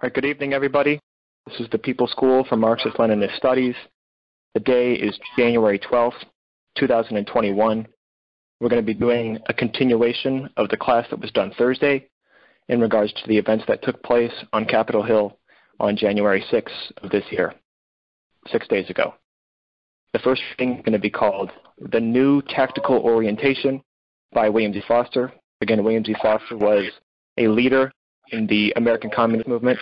[0.00, 1.00] All right, good evening, everybody.
[1.48, 3.74] This is the People School for Marxist-Leninist Studies.
[4.54, 6.24] The day is January 12th,
[6.76, 7.88] 2021.
[8.60, 12.06] We're going to be doing a continuation of the class that was done Thursday
[12.68, 15.36] in regards to the events that took place on Capitol Hill
[15.80, 17.52] on January 6th of this year,
[18.52, 19.14] six days ago.
[20.12, 21.50] The first thing is going to be called
[21.90, 23.82] The New Tactical Orientation
[24.32, 24.80] by William Z.
[24.86, 25.32] Foster.
[25.60, 26.14] Again, William Z.
[26.22, 26.84] Foster was
[27.36, 27.90] a leader
[28.30, 29.78] in the American Communist Movement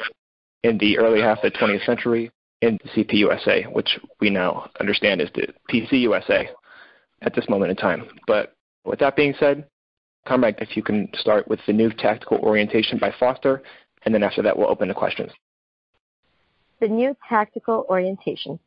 [0.63, 2.31] in the early half of the 20th century
[2.63, 6.49] in the CPUSA, which we now understand is the PCUSA
[7.23, 8.07] at this moment in time.
[8.27, 8.55] But
[8.85, 9.67] with that being said,
[10.27, 13.63] Comrade, if you can start with the new tactical orientation by Foster,
[14.05, 15.31] and then after that we'll open to questions.
[16.81, 18.59] The new tactical orientation.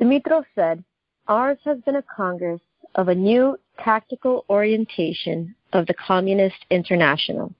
[0.00, 0.84] Dimitrov said,
[1.28, 2.60] Ours has been a Congress
[2.94, 7.52] of a new tactical orientation of the Communist International.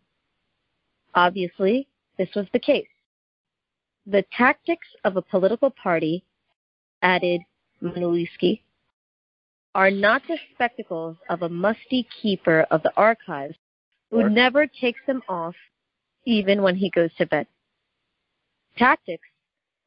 [1.17, 1.89] Obviously,
[2.19, 2.87] this was the case.
[4.07, 6.23] The tactics of a political party,
[7.01, 7.41] added
[7.83, 8.61] Manuilsky,
[9.75, 13.57] are not the spectacles of a musty keeper of the archives
[14.11, 15.55] who never takes them off
[16.27, 17.47] even when he goes to bed.
[18.77, 19.29] Tactics,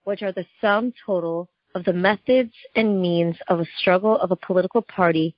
[0.03, 4.35] which are the sum total of the methods and means of a struggle of a
[4.35, 5.35] political party,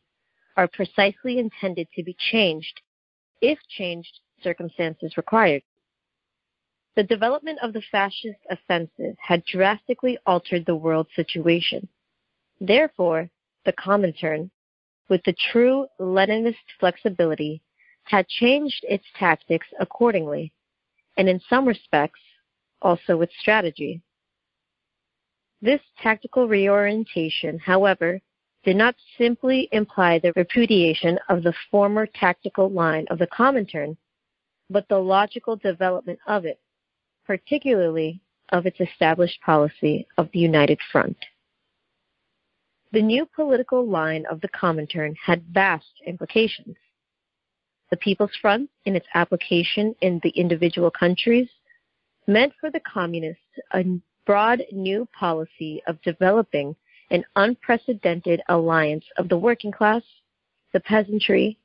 [0.55, 2.81] are precisely intended to be changed
[3.41, 5.61] if changed circumstances required.
[6.93, 11.87] The development of the fascist offensive had drastically altered the world situation.
[12.59, 13.29] Therefore,
[13.63, 14.51] the Comintern,
[15.07, 17.61] with the true Leninist flexibility,
[18.03, 20.51] had changed its tactics accordingly,
[21.15, 22.19] and in some respects,
[22.81, 24.01] also its strategy.
[25.61, 28.19] This tactical reorientation, however,
[28.65, 33.95] did not simply imply the repudiation of the former tactical line of the Comintern,
[34.69, 36.59] but the logical development of it
[37.31, 41.15] particularly of its established policy of the United Front.
[42.91, 46.75] The new political line of the Comintern had vast implications.
[47.89, 51.47] The People's Front, in its application in the individual countries,
[52.27, 53.85] meant for the Communists a
[54.25, 56.75] broad new policy of developing
[57.11, 60.03] an unprecedented alliance of the working class,
[60.73, 61.57] the peasantry,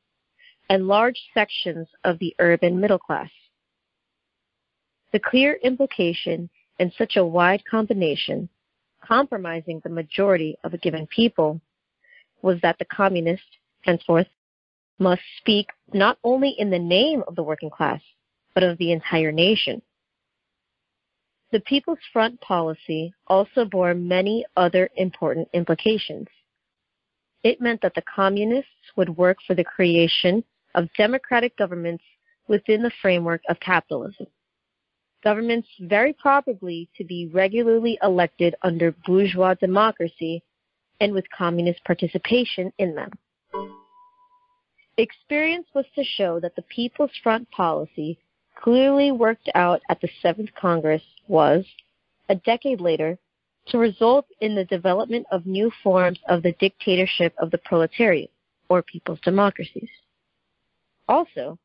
[0.71, 3.31] and large sections of the urban middle class.
[5.17, 8.51] The clear implication in such a wide combination,
[9.03, 11.59] compromising the majority of a given people,
[12.43, 14.27] was that the communist, henceforth,
[14.99, 18.03] must speak not only in the name of the working class,
[18.53, 19.81] but of the entire nation.
[21.51, 26.29] The People's Front policy also bore many other important implications.
[27.43, 30.45] It meant that the communists would work for the creation
[30.75, 32.05] of democratic governments
[32.49, 34.27] within the framework of capitalism
[35.27, 40.41] governments very probably to be regularly elected under bourgeois democracy
[41.01, 43.11] and with communist participation in them.
[44.97, 48.21] Experience was to show that the People's Front policy,
[48.55, 51.65] clearly worked out at the Seventh Congress, was,
[52.29, 53.19] a decade later,
[53.67, 58.31] to result in the development of new forms of the dictatorship of the proletariat,
[58.69, 59.91] or people's democracies.
[61.09, 61.59] Also,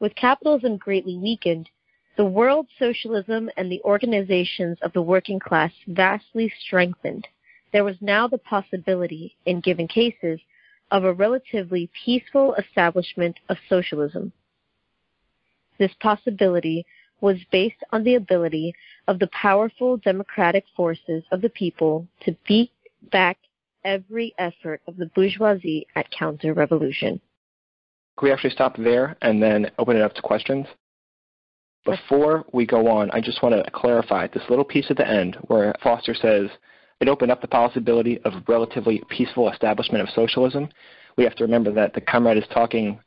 [0.00, 1.70] with capitalism greatly weakened,
[2.16, 7.26] the world socialism and the organizations of the working class vastly strengthened.
[7.72, 10.40] There was now the possibility, in given cases,
[10.90, 14.32] of a relatively peaceful establishment of socialism.
[15.78, 16.86] This possibility
[17.20, 18.74] was based on the ability
[19.08, 22.70] of the powerful democratic forces of the people to beat
[23.10, 23.36] back
[23.84, 27.20] every effort of the bourgeoisie at counter revolution.
[28.18, 30.66] Can we actually stop there and then open it up to questions?
[31.86, 35.36] Before we go on, I just want to clarify this little piece at the end
[35.42, 36.50] where Foster says
[37.00, 40.68] it opened up the possibility of relatively peaceful establishment of socialism.
[41.16, 42.98] We have to remember that the comrade is talking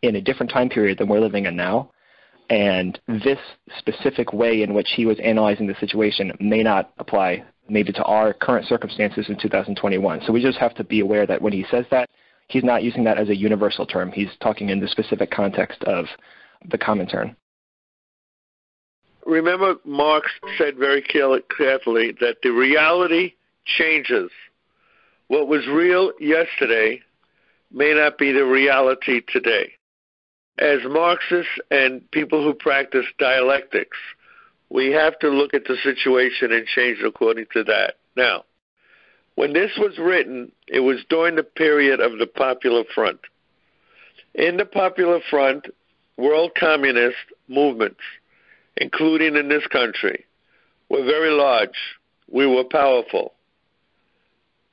[0.00, 1.90] in a different time period than we're living in now.
[2.48, 3.38] And this
[3.78, 8.32] specific way in which he was analyzing the situation may not apply maybe to our
[8.32, 10.22] current circumstances in 2021.
[10.26, 12.08] So we just have to be aware that when he says that,
[12.48, 14.10] he's not using that as a universal term.
[14.10, 16.06] He's talking in the specific context of
[16.70, 17.36] the Comintern
[19.32, 23.34] remember Marx said very carefully that the reality
[23.64, 24.30] changes.
[25.28, 27.00] What was real yesterday
[27.72, 29.72] may not be the reality today.
[30.58, 33.96] As Marxists and people who practice dialectics,
[34.68, 37.94] we have to look at the situation and change according to that.
[38.16, 38.44] Now,
[39.34, 43.20] when this was written, it was during the period of the Popular Front.
[44.34, 45.66] In the Popular Front,
[46.18, 47.16] world communist
[47.48, 48.00] movements
[48.76, 50.24] including in this country,
[50.88, 51.76] were very large.
[52.30, 53.34] We were powerful.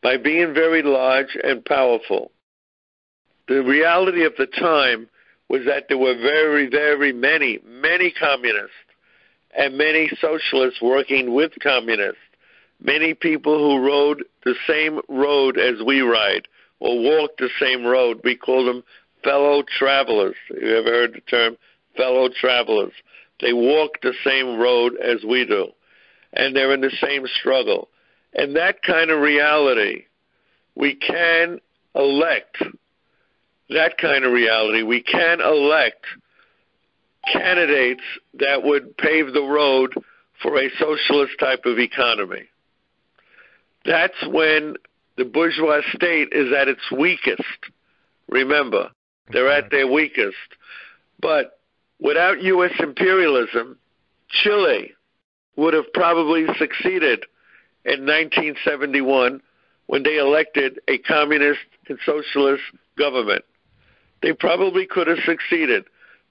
[0.02, 2.32] By being very large and powerful,
[3.48, 5.10] the reality of the time
[5.50, 8.72] was that there were very, very many, many communists
[9.58, 12.22] and many socialists working with communists.
[12.82, 16.48] Many people who rode the same road as we ride
[16.80, 18.22] or walked the same road.
[18.24, 18.84] We call them
[19.24, 20.36] fellow travelers.
[20.50, 21.58] You ever heard the term
[21.98, 22.94] fellow travelers?
[23.42, 25.70] They walk the same road as we do,
[26.34, 27.90] and they're in the same struggle.
[28.34, 30.06] And that kind of reality,
[30.76, 31.60] we can
[31.96, 32.58] elect
[33.70, 34.84] that kind of reality.
[34.84, 36.06] We can elect
[37.32, 38.04] candidates
[38.36, 39.94] that would pave the road
[40.42, 42.44] for a socialist type of economy.
[43.86, 44.76] That's when
[45.18, 47.44] the bourgeois state is at its weakest.
[48.30, 48.90] Remember,
[49.32, 50.38] they're at their weakest.
[51.22, 51.59] But
[52.00, 52.72] without U.S.
[52.80, 53.78] imperialism,
[54.30, 54.94] Chile
[55.56, 57.26] would have probably succeeded
[57.86, 59.42] in 1971
[59.88, 62.64] when they elected a communist and socialist
[62.98, 63.44] government.
[64.22, 65.86] They probably could have succeeded.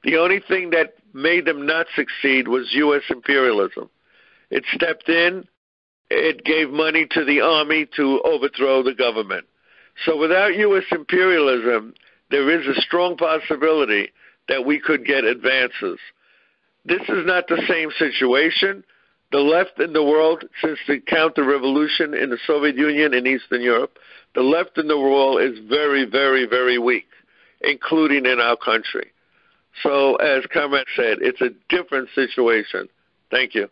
[0.04, 3.02] The only thing that made them not succeed was U.S.
[3.10, 3.90] imperialism.
[4.50, 5.44] It stepped in,
[6.10, 9.46] it gave money to the army to overthrow the government.
[10.04, 10.84] So without U.S.
[10.92, 11.94] imperialism,
[12.30, 14.12] there is a strong possibility
[14.48, 15.98] that we could get advances.
[16.84, 18.84] This is not the same situation.
[19.30, 23.60] The left in the world, since the counter revolution in the Soviet Union and Eastern
[23.60, 23.98] Europe,
[24.34, 27.08] the left in the world is very, very, very weak,
[27.60, 29.10] including in our country.
[29.82, 32.88] So, as Comrade said, it's a different situation.
[33.30, 33.68] Thank you.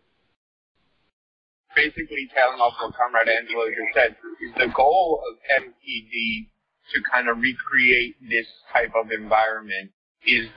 [1.75, 4.17] Basically, telling off what Comrade Angelo just said,
[4.57, 6.49] the goal of MPD
[6.95, 9.91] to kind of recreate this type of environment?
[10.27, 10.49] Is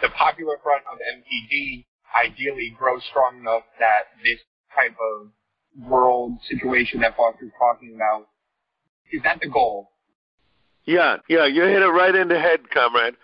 [0.00, 1.84] the popular front of MPD
[2.16, 4.38] ideally grow strong enough that this
[4.74, 5.28] type of
[5.88, 8.28] world situation that Foster's talking about,
[9.12, 9.90] is that the goal?
[10.84, 13.14] Yeah, yeah, you hit it right in the head, comrade.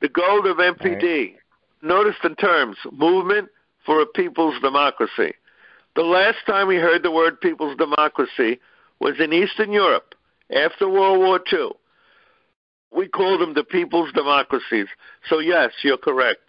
[0.00, 1.34] The goal of MPD, right.
[1.82, 3.48] notice the terms, movement
[3.86, 5.32] for a people's democracy.
[5.96, 8.60] The last time we heard the word people's democracy
[9.00, 10.14] was in Eastern Europe
[10.54, 11.70] after World War II.
[12.94, 14.86] We call them the people's democracies.
[15.28, 16.40] So, yes, you're correct.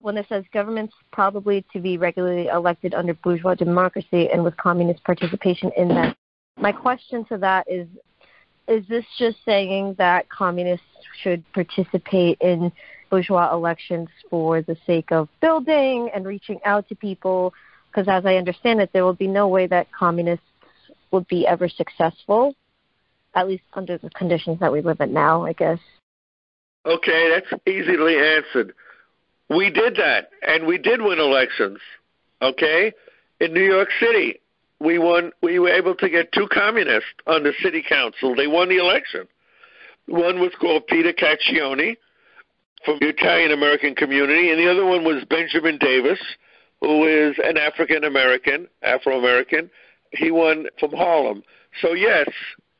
[0.00, 5.02] When it says governments probably to be regularly elected under bourgeois democracy and with communist
[5.04, 6.14] participation in them,
[6.58, 7.86] my question to that is
[8.68, 10.86] is this just saying that communists
[11.22, 12.70] should participate in
[13.10, 17.52] bourgeois elections for the sake of building and reaching out to people?
[17.90, 20.44] Because as I understand it, there will be no way that communists
[21.10, 22.54] would be ever successful
[23.34, 25.78] at least under the conditions that we live in now, I guess.
[26.86, 28.74] Okay, that's easily answered.
[29.48, 31.78] We did that, and we did win elections.
[32.40, 32.92] Okay,
[33.40, 34.40] in New York City,
[34.80, 35.32] we won.
[35.42, 38.34] We were able to get two communists on the city council.
[38.34, 39.26] They won the election.
[40.06, 41.96] One was called Peter Cacchione
[42.84, 46.18] from the Italian American community, and the other one was Benjamin Davis,
[46.80, 49.70] who is an African American, Afro American.
[50.12, 51.42] He won from Harlem.
[51.82, 52.28] So yes,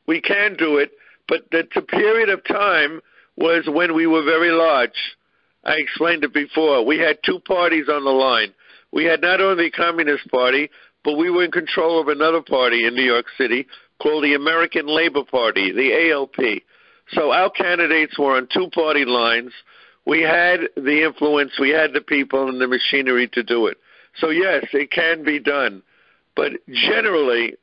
[0.07, 0.91] we can do it,
[1.27, 3.01] but the, the period of time
[3.37, 5.15] was when we were very large.
[5.63, 6.85] I explained it before.
[6.85, 8.53] We had two parties on the line.
[8.91, 10.69] We had not only the Communist Party,
[11.03, 13.67] but we were in control of another party in New York City
[14.01, 16.63] called the American Labor Party, the ALP.
[17.13, 19.51] So our candidates were on two party lines.
[20.05, 23.77] We had the influence, we had the people and the machinery to do it.
[24.15, 25.83] So, yes, it can be done.
[26.35, 27.55] But generally,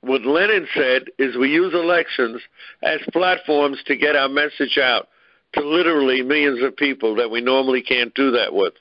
[0.00, 2.40] what Lenin said is we use elections
[2.82, 5.08] as platforms to get our message out
[5.54, 8.74] to literally millions of people that we normally can't do that with.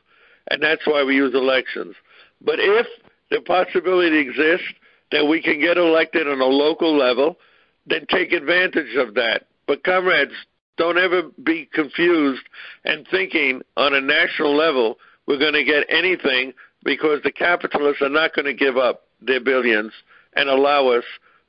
[0.50, 1.96] And that's why we use elections.
[2.42, 2.88] But if
[3.32, 4.68] the possibility exists
[5.12, 7.38] that we can get elected on a local level,
[7.86, 9.48] then take advantage of that.
[9.66, 10.34] But comrades,
[10.78, 12.44] don't ever be confused
[12.86, 18.10] and thinking on a national level we're going to get anything because the capitalists are
[18.10, 19.92] not going to give up their billions
[20.38, 21.04] and allow us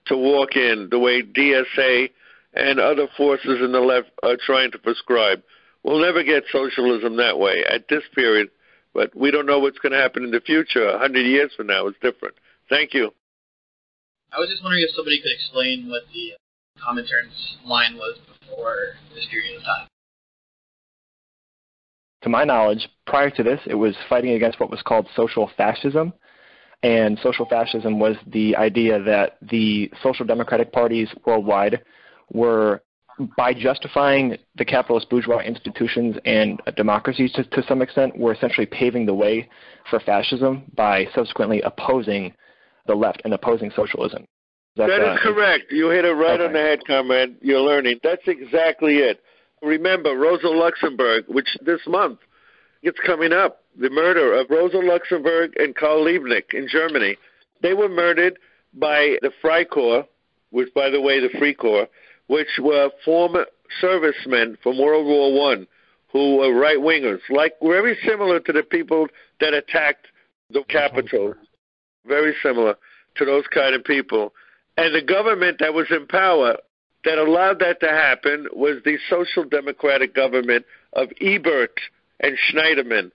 [0.07, 2.11] to walk in the way DSA
[2.55, 5.43] and other forces in the left are trying to prescribe.
[5.83, 8.49] We'll never get socialism that way at this period,
[8.95, 10.89] but we don't know what's going to happen in the future.
[10.89, 12.35] A hundred years from now is different.
[12.71, 13.13] Thank you.
[14.33, 16.33] I was just wondering if somebody could explain what the
[16.83, 19.87] Comintern's line was before this period of time.
[22.23, 26.13] To my knowledge, prior to this, it was fighting against what was called social fascism,
[26.83, 31.83] and social fascism was the idea that the social democratic parties worldwide
[32.33, 32.83] were
[33.37, 39.07] by justifying the capitalist bourgeois institutions and democracies to, to some extent, we're essentially paving
[39.07, 39.49] the way
[39.91, 42.33] for fascism by subsequently opposing
[42.87, 44.25] the left and opposing socialism.
[44.77, 45.73] That's, that is uh, correct.
[45.73, 46.47] You hit it right okay.
[46.47, 47.37] on the head, comrade.
[47.41, 47.99] You're learning.
[48.05, 49.21] That's exactly it.
[49.63, 52.21] Remember, Rosa Luxemburg, which this month
[52.83, 57.17] it's coming up, the murder of Rosa Luxemburg and Karl Liebknecht in Germany.
[57.63, 58.39] They were murdered
[58.75, 60.07] by the Freikorps,
[60.51, 61.89] which, by the way, the Freikorps,
[62.27, 63.47] which were former
[63.81, 65.67] servicemen from World War One
[66.13, 69.07] who were right wingers, like very similar to the people
[69.41, 70.07] that attacked
[70.51, 71.35] the Capitol,
[72.07, 72.77] very similar
[73.17, 74.33] to those kind of people.
[74.77, 76.57] And the government that was in power
[77.05, 81.79] that allowed that to happen was the social democratic government of Ebert
[82.21, 83.13] and Scheidemann,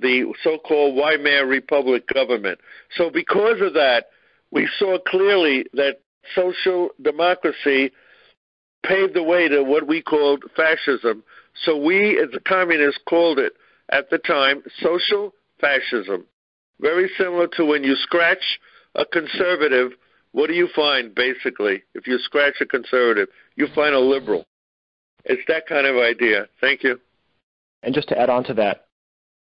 [0.00, 2.58] the so-called Weimar Republic government.
[2.96, 4.06] So because of that,
[4.50, 6.00] we saw clearly that
[6.34, 7.92] social democracy
[8.84, 11.22] paved the way to what we called fascism.
[11.64, 13.52] So we, as the communists, called it
[13.90, 16.26] at the time social fascism.
[16.80, 18.60] Very similar to when you scratch
[18.94, 19.92] a conservative,
[20.32, 21.82] what do you find basically?
[21.94, 24.44] If you scratch a conservative, you find a liberal.
[25.24, 26.46] It's that kind of idea.
[26.60, 27.00] Thank you.
[27.82, 28.87] And just to add on to that,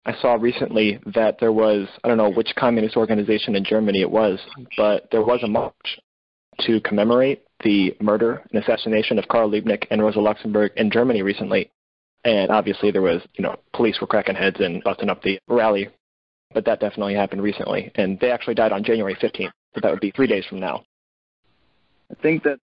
[0.08, 4.10] I saw recently that there was, I don't know which communist organization in Germany it
[4.10, 4.40] was,
[4.78, 6.00] but there was a march
[6.62, 11.70] to commemorate the murder and assassination of Karl Liebknecht and Rosa Luxemburg in Germany recently.
[12.24, 15.90] And obviously there was, you know, police were cracking heads and busting up the rally.
[16.54, 17.92] But that definitely happened recently.
[17.96, 19.52] And they actually died on January 15th.
[19.76, 20.86] So that would be three days from now.
[22.10, 22.60] I think that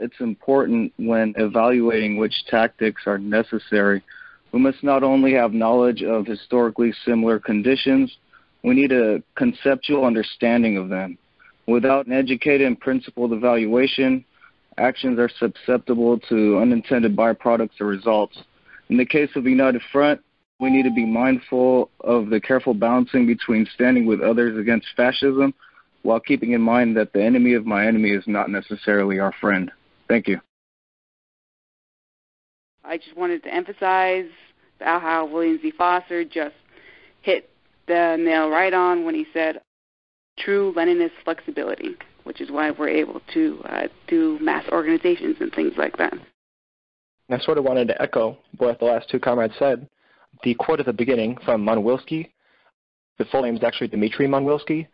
[0.00, 4.02] it's important when evaluating which tactics are necessary.
[4.52, 8.16] We must not only have knowledge of historically similar conditions,
[8.62, 11.18] we need a conceptual understanding of them.
[11.66, 14.24] Without an educated and principled evaluation,
[14.78, 18.38] actions are susceptible to unintended byproducts or results.
[18.88, 20.20] In the case of the United Front,
[20.60, 25.54] we need to be mindful of the careful balancing between standing with others against fascism
[26.02, 29.70] while keeping in mind that the enemy of my enemy is not necessarily our friend.
[30.08, 30.40] Thank you.
[32.88, 34.30] I just wanted to emphasize
[34.80, 35.72] about how William Z.
[35.76, 36.54] Foster just
[37.20, 37.50] hit
[37.86, 39.60] the nail right on when he said
[40.38, 45.74] true Leninist flexibility, which is why we're able to uh, do mass organizations and things
[45.76, 46.14] like that.
[47.30, 49.86] I sort of wanted to echo what the last two comrades said.
[50.42, 52.30] The quote at the beginning from Manuilsky,
[53.18, 54.86] the full name is actually Dmitry Manuilsky,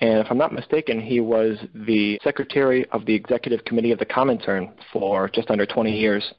[0.00, 4.06] and if I'm not mistaken, he was the secretary of the executive committee of the
[4.06, 6.32] Comintern for just under 20 years.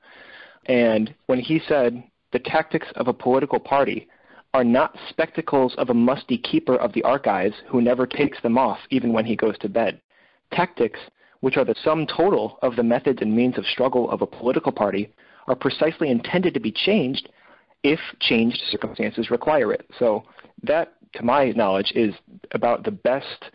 [0.66, 4.08] And when he said, the tactics of a political party
[4.54, 8.80] are not spectacles of a musty keeper of the archives who never takes them off
[8.90, 10.00] even when he goes to bed.
[10.52, 11.00] Tactics,
[11.40, 14.72] which are the sum total of the methods and means of struggle of a political
[14.72, 15.12] party,
[15.48, 17.30] are precisely intended to be changed
[17.84, 19.86] if changed circumstances require it.
[20.00, 20.24] So
[20.62, 22.14] that to my knowledge, is
[22.52, 23.46] about the best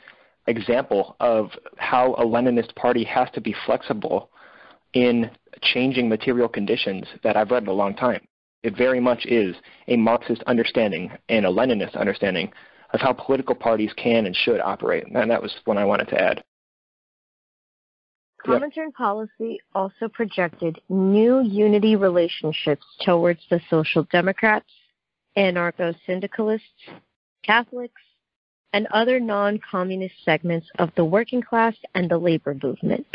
[0.46, 4.30] example of how a Leninist party has to be flexible
[4.94, 5.30] in
[5.62, 8.20] changing material conditions that I've read in a long time.
[8.62, 9.54] It very much is
[9.86, 12.52] a Marxist understanding and a Leninist understanding
[12.92, 15.04] of how political parties can and should operate.
[15.06, 16.42] And that was what I wanted to add.
[18.46, 24.70] Comintern policy also projected new unity relationships towards the Social Democrats,
[25.36, 26.66] anarcho syndicalists,
[27.44, 28.00] Catholics,
[28.72, 33.06] and other non-communist segments of the working class and the labor movement.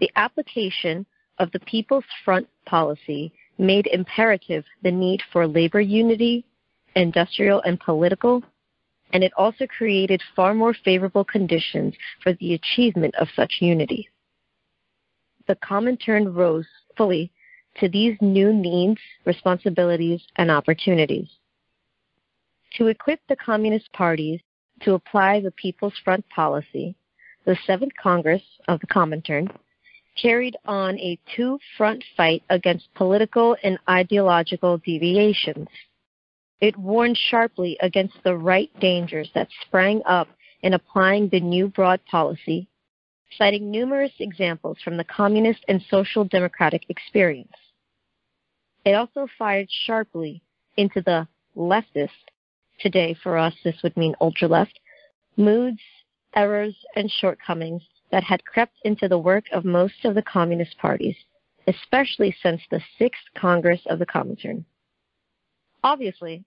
[0.00, 1.06] The application
[1.38, 6.44] of the People's Front policy made imperative the need for labor unity,
[6.96, 8.42] industrial and political,
[9.12, 14.08] and it also created far more favorable conditions for the achievement of such unity.
[15.46, 17.30] The Comintern rose fully
[17.80, 21.28] to these new needs, responsibilities, and opportunities
[22.76, 24.40] to equip the Communist parties
[24.80, 26.94] to apply the People's Front policy,
[27.44, 29.54] the Seventh Congress of the Comintern
[30.20, 35.68] carried on a two front fight against political and ideological deviations.
[36.60, 40.28] It warned sharply against the right dangers that sprang up
[40.62, 42.68] in applying the new broad policy,
[43.36, 47.52] citing numerous examples from the communist and social democratic experience.
[48.84, 50.42] It also fired sharply
[50.76, 51.26] into the
[51.56, 52.10] leftist
[52.80, 54.78] today for us, this would mean ultra left,
[55.36, 55.80] moods,
[56.34, 61.16] errors, and shortcomings that had crept into the work of most of the communist parties,
[61.66, 64.64] especially since the Sixth Congress of the Comintern.
[65.82, 66.44] Obviously,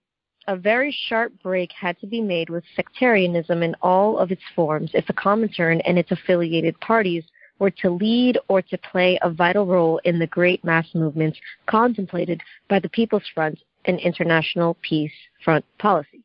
[0.47, 4.91] a very sharp break had to be made with sectarianism in all of its forms
[4.93, 7.23] if the Comintern and its affiliated parties
[7.57, 12.41] were to lead or to play a vital role in the great mass movements contemplated
[12.69, 15.11] by the People's Front and International Peace
[15.43, 16.24] Front policy.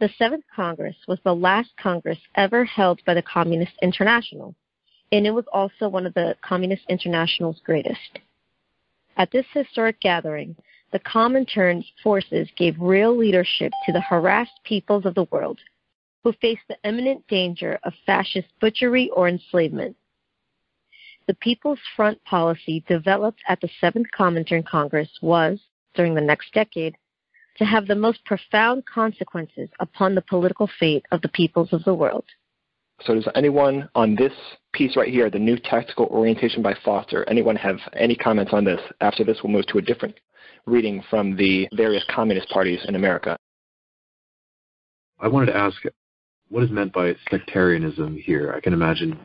[0.00, 4.54] The Seventh Congress was the last Congress ever held by the Communist International,
[5.10, 8.20] and it was also one of the Communist International's greatest.
[9.16, 10.54] At this historic gathering,
[10.92, 15.58] the Comintern forces gave real leadership to the harassed peoples of the world
[16.22, 19.96] who faced the imminent danger of fascist butchery or enslavement.
[21.26, 25.58] The People's Front policy developed at the Seventh Comintern Congress was,
[25.94, 26.96] during the next decade,
[27.58, 31.94] to have the most profound consequences upon the political fate of the peoples of the
[31.94, 32.24] world.
[33.02, 34.32] So, does anyone on this
[34.72, 38.80] piece right here, the new tactical orientation by Foster, anyone have any comments on this?
[39.00, 40.16] After this, we'll move to a different
[40.66, 43.36] reading from the various communist parties in America.
[45.20, 45.76] I wanted to ask
[46.48, 48.52] what is meant by sectarianism here?
[48.56, 49.18] I can imagine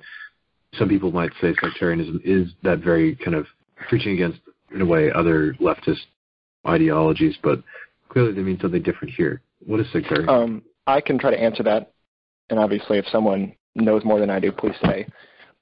[0.77, 3.45] some people might say sectarianism is that very kind of
[3.87, 4.39] preaching against,
[4.73, 6.01] in a way, other leftist
[6.67, 7.59] ideologies, but
[8.13, 9.41] clearly they mean something different here.
[9.65, 10.29] What is sectarianism?
[10.29, 11.91] Um, I can try to answer that,
[12.49, 15.07] and obviously, if someone knows more than I do, please say.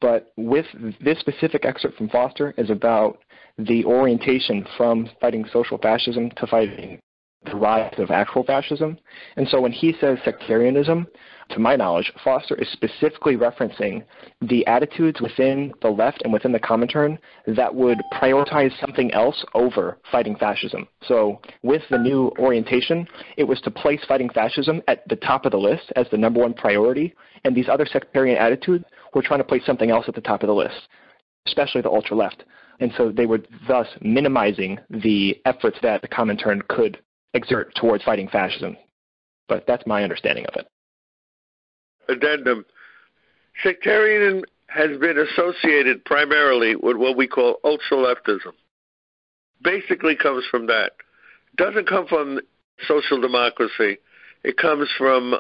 [0.02, 0.66] But with
[1.00, 3.20] this specific excerpt from Foster is about
[3.58, 7.00] the orientation from fighting social fascism to fighting
[7.46, 8.98] the rise of actual fascism.
[9.36, 11.08] And so when he says sectarianism,
[11.50, 14.04] to my knowledge, Foster is specifically referencing
[14.42, 17.18] the attitudes within the left and within the Comintern
[17.48, 20.88] that would prioritize something else over fighting fascism.
[21.08, 23.08] So with the new orientation,
[23.38, 26.40] it was to place fighting fascism at the top of the list as the number
[26.40, 30.22] one priority, and these other sectarian attitudes were trying to place something else at the
[30.22, 30.88] top of the list,
[31.48, 32.44] especially the ultra left.
[32.80, 37.00] And so they were thus minimizing the efforts that the Comintern could
[37.34, 38.78] exert towards fighting fascism.
[39.48, 40.68] But that's my understanding of it.
[42.10, 42.66] Addendum.
[43.64, 48.54] Sectarianism has been associated primarily with what we call ultra-leftism.
[49.62, 50.94] Basically comes from that.
[51.58, 52.40] Doesn't come from
[52.88, 53.98] social democracy.
[54.44, 55.36] It comes from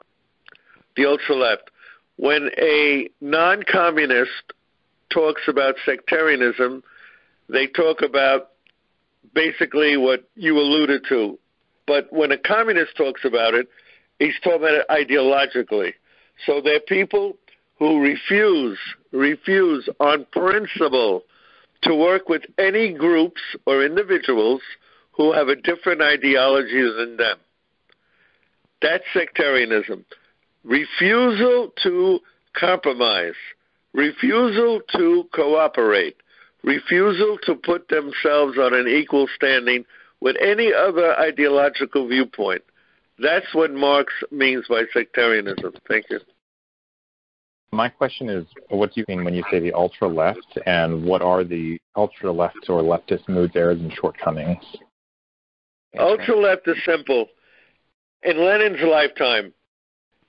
[0.97, 1.71] the ultra-left.
[2.17, 4.53] When a non-communist
[5.09, 6.83] talks about sectarianism,
[7.49, 8.49] they talk about
[9.33, 11.39] basically what you alluded to,
[11.91, 13.67] but when a communist talks about it,
[14.17, 15.91] he's talking about it ideologically.
[16.45, 17.35] So they're people
[17.79, 18.79] who refuse,
[19.11, 21.23] refuse on principle
[21.81, 24.61] to work with any groups or individuals
[25.11, 27.37] who have a different ideology than them.
[28.81, 30.05] That's sectarianism.
[30.63, 32.19] Refusal to
[32.53, 33.35] compromise,
[33.91, 36.15] refusal to cooperate,
[36.63, 39.83] refusal to put themselves on an equal standing
[40.21, 42.63] with any other ideological viewpoint.
[43.19, 45.73] That's what Marx means by sectarianism.
[45.87, 46.19] Thank you.
[47.73, 51.21] My question is, what do you mean when you say the ultra left, and what
[51.21, 54.63] are the ultra left or leftist moods, errors, and shortcomings?
[55.97, 57.27] Ultra left is simple.
[58.23, 59.53] In Lenin's lifetime,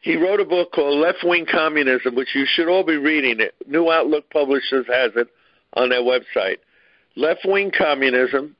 [0.00, 3.40] he wrote a book called Left Wing Communism, which you should all be reading.
[3.40, 3.54] It.
[3.66, 5.28] New Outlook Publishers has it
[5.74, 6.58] on their website.
[7.16, 8.56] Left Wing Communism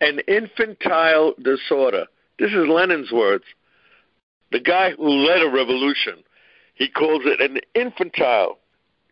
[0.00, 2.06] an infantile disorder.
[2.38, 3.44] This is Lenin's words.
[4.52, 6.22] The guy who led a revolution,
[6.74, 8.58] he calls it an infantile,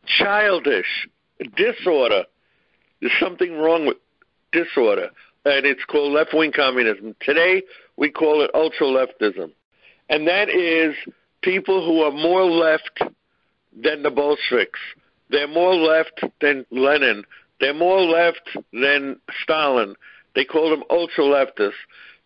[0.07, 1.09] childish
[1.57, 2.25] disorder.
[3.01, 3.97] There's something wrong with
[4.53, 5.11] disorder,
[5.45, 7.17] and it's called left wing communism.
[7.21, 7.63] Today,
[7.97, 9.53] we call it ultra leftism.
[10.09, 10.95] And that is
[11.43, 13.01] people who are more left
[13.77, 14.79] than the Bolsheviks.
[15.31, 17.25] They're more left than Lenin.
[17.61, 19.97] They're more left than Stalin.
[20.35, 21.73] They call them ultra leftists.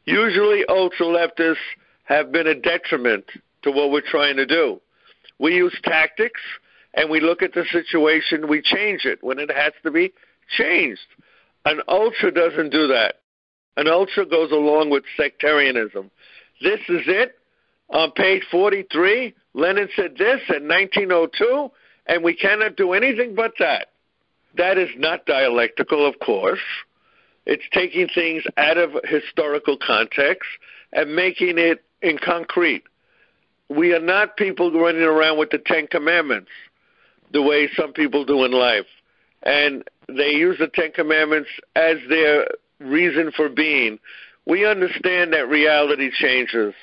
[0.05, 1.57] Usually, ultra leftists
[2.05, 3.25] have been a detriment
[3.62, 4.81] to what we're trying to do.
[5.38, 6.40] We use tactics
[6.94, 10.12] and we look at the situation, we change it when it has to be
[10.49, 11.01] changed.
[11.64, 13.16] An ultra doesn't do that.
[13.77, 16.11] An ultra goes along with sectarianism.
[16.61, 17.38] This is it.
[17.90, 21.71] On page 43, Lenin said this in 1902,
[22.07, 23.88] and we cannot do anything but that.
[24.57, 26.59] That is not dialectical, of course.
[27.48, 30.46] It's taking things out of historical context
[30.92, 32.84] and making it in concrete.
[33.70, 36.50] We are not people running around with the Ten Commandments
[37.32, 38.87] the way some people do in life.
[39.44, 42.48] And they use the Ten Commandments as their
[42.80, 43.98] reason for being.
[44.46, 46.74] We understand that reality changes.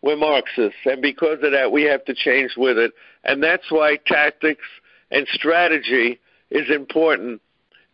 [0.00, 2.92] We're Marxists, and because of that, we have to change with it.
[3.24, 4.64] And that's why tactics
[5.10, 6.18] and strategy
[6.50, 7.42] is important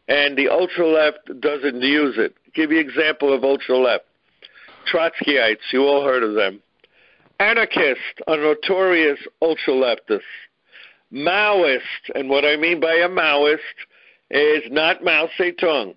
[0.09, 2.35] and the ultra left doesn't use it.
[2.55, 4.05] Give you an example of ultra left.
[4.93, 6.61] Trotskyites, you all heard of them.
[7.41, 10.21] Anarchists are notorious ultra leftists.
[11.13, 11.81] Maoist.
[12.15, 13.59] And what I mean by a Maoist
[14.31, 15.97] is not Mao Zedong.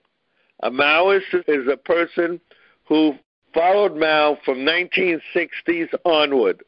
[0.63, 2.39] A Maoist is a person
[2.87, 3.13] who
[3.53, 6.63] followed Mao from 1960s onward.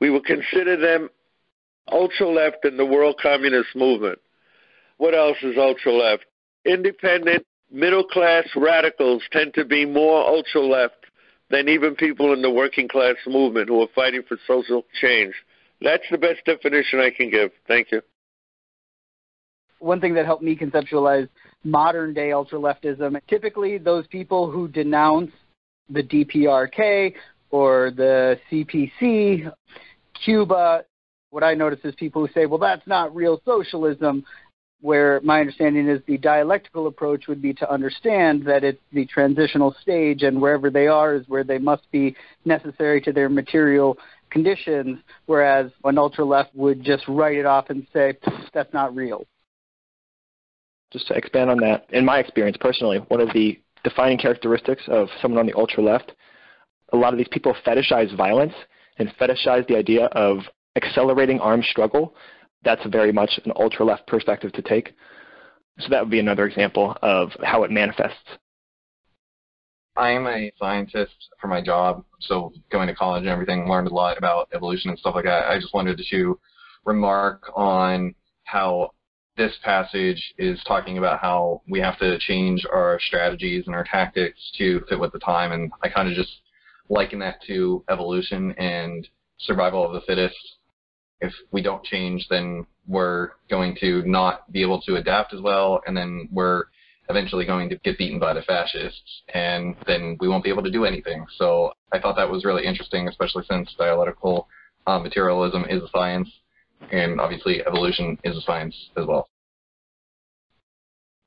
[0.00, 1.10] We would consider them
[1.90, 4.18] ultra left in the world communist movement.
[4.98, 6.24] What else is ultra left?
[6.64, 11.06] Independent, middle class radicals tend to be more ultra left
[11.50, 15.34] than even people in the working class movement who are fighting for social change.
[15.80, 17.50] That's the best definition I can give.
[17.66, 18.02] Thank you.
[19.78, 21.28] One thing that helped me conceptualize
[21.64, 25.30] modern day ultra leftism typically, those people who denounce
[25.88, 27.14] the DPRK
[27.50, 29.50] or the CPC,
[30.24, 30.84] Cuba,
[31.30, 34.24] what I notice is people who say, well, that's not real socialism
[34.80, 39.74] where my understanding is the dialectical approach would be to understand that it's the transitional
[39.82, 43.98] stage and wherever they are is where they must be necessary to their material
[44.30, 48.16] conditions, whereas an ultra left would just write it off and say,
[48.54, 49.26] that's not real.
[50.92, 55.08] Just to expand on that, in my experience personally, one of the defining characteristics of
[55.20, 56.12] someone on the ultra left,
[56.92, 58.54] a lot of these people fetishize violence
[58.98, 60.38] and fetishize the idea of
[60.76, 62.14] accelerating armed struggle
[62.64, 64.94] that's very much an ultra left perspective to take.
[65.78, 68.18] So that would be another example of how it manifests.
[69.96, 74.16] I'm a scientist for my job, so going to college and everything, learned a lot
[74.16, 75.48] about evolution and stuff like that.
[75.48, 76.38] I just wanted to
[76.84, 78.90] remark on how
[79.36, 84.38] this passage is talking about how we have to change our strategies and our tactics
[84.58, 86.32] to fit with the time, and I kind of just
[86.88, 89.06] liken that to evolution and
[89.38, 90.36] survival of the fittest
[91.20, 95.80] if we don't change, then we're going to not be able to adapt as well,
[95.86, 96.64] and then we're
[97.08, 100.70] eventually going to get beaten by the fascists, and then we won't be able to
[100.70, 101.26] do anything.
[101.36, 104.48] So I thought that was really interesting, especially since dialectical
[104.86, 106.28] uh, materialism is a science,
[106.90, 109.28] and obviously evolution is a science as well.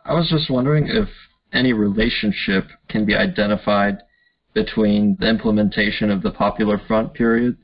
[0.06, 1.08] I was just wondering if
[1.54, 4.00] any relationship can be identified
[4.54, 7.58] between the implementation of the Popular Front period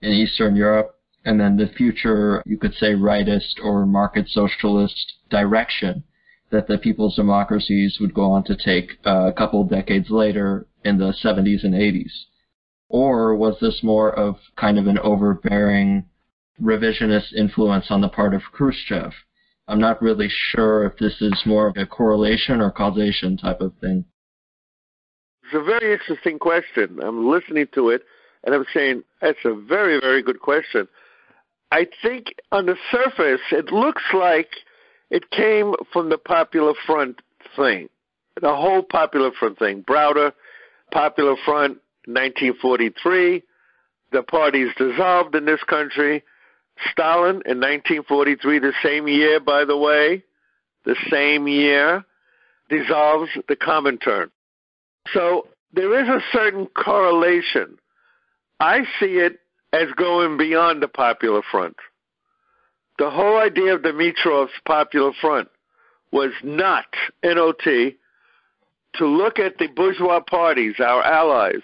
[0.00, 0.93] in Eastern Europe
[1.24, 6.04] and then the future, you could say, rightist or market socialist direction
[6.50, 10.98] that the people's democracies would go on to take uh, a couple decades later in
[10.98, 12.12] the 70s and 80s?
[12.88, 16.04] Or was this more of kind of an overbearing
[16.62, 19.12] revisionist influence on the part of Khrushchev?
[19.66, 23.72] I'm not really sure if this is more of a correlation or causation type of
[23.80, 24.04] thing.
[25.44, 27.00] It's a very interesting question.
[27.02, 28.02] I'm listening to it
[28.44, 30.86] and I'm saying that's a very, very good question.
[31.70, 34.48] I think on the surface, it looks like
[35.10, 37.20] it came from the Popular Front
[37.56, 37.88] thing,
[38.40, 39.82] the whole Popular Front thing.
[39.82, 40.32] Browder,
[40.92, 43.42] Popular Front, 1943.
[44.12, 46.22] The parties dissolved in this country.
[46.90, 50.24] Stalin in 1943, the same year, by the way,
[50.84, 52.04] the same year,
[52.68, 54.30] dissolves the Comintern.
[55.12, 57.78] So there is a certain correlation.
[58.60, 59.40] I see it
[59.74, 61.74] as going beyond the Popular Front.
[62.98, 65.48] The whole idea of Dimitrov's Popular Front
[66.12, 66.86] was not,
[67.24, 71.62] NOT, to look at the bourgeois parties, our allies,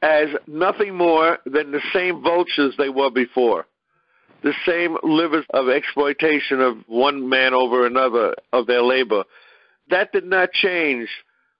[0.00, 3.66] as nothing more than the same vultures they were before,
[4.44, 9.24] the same livers of exploitation of one man over another of their labor.
[9.90, 11.08] That did not change.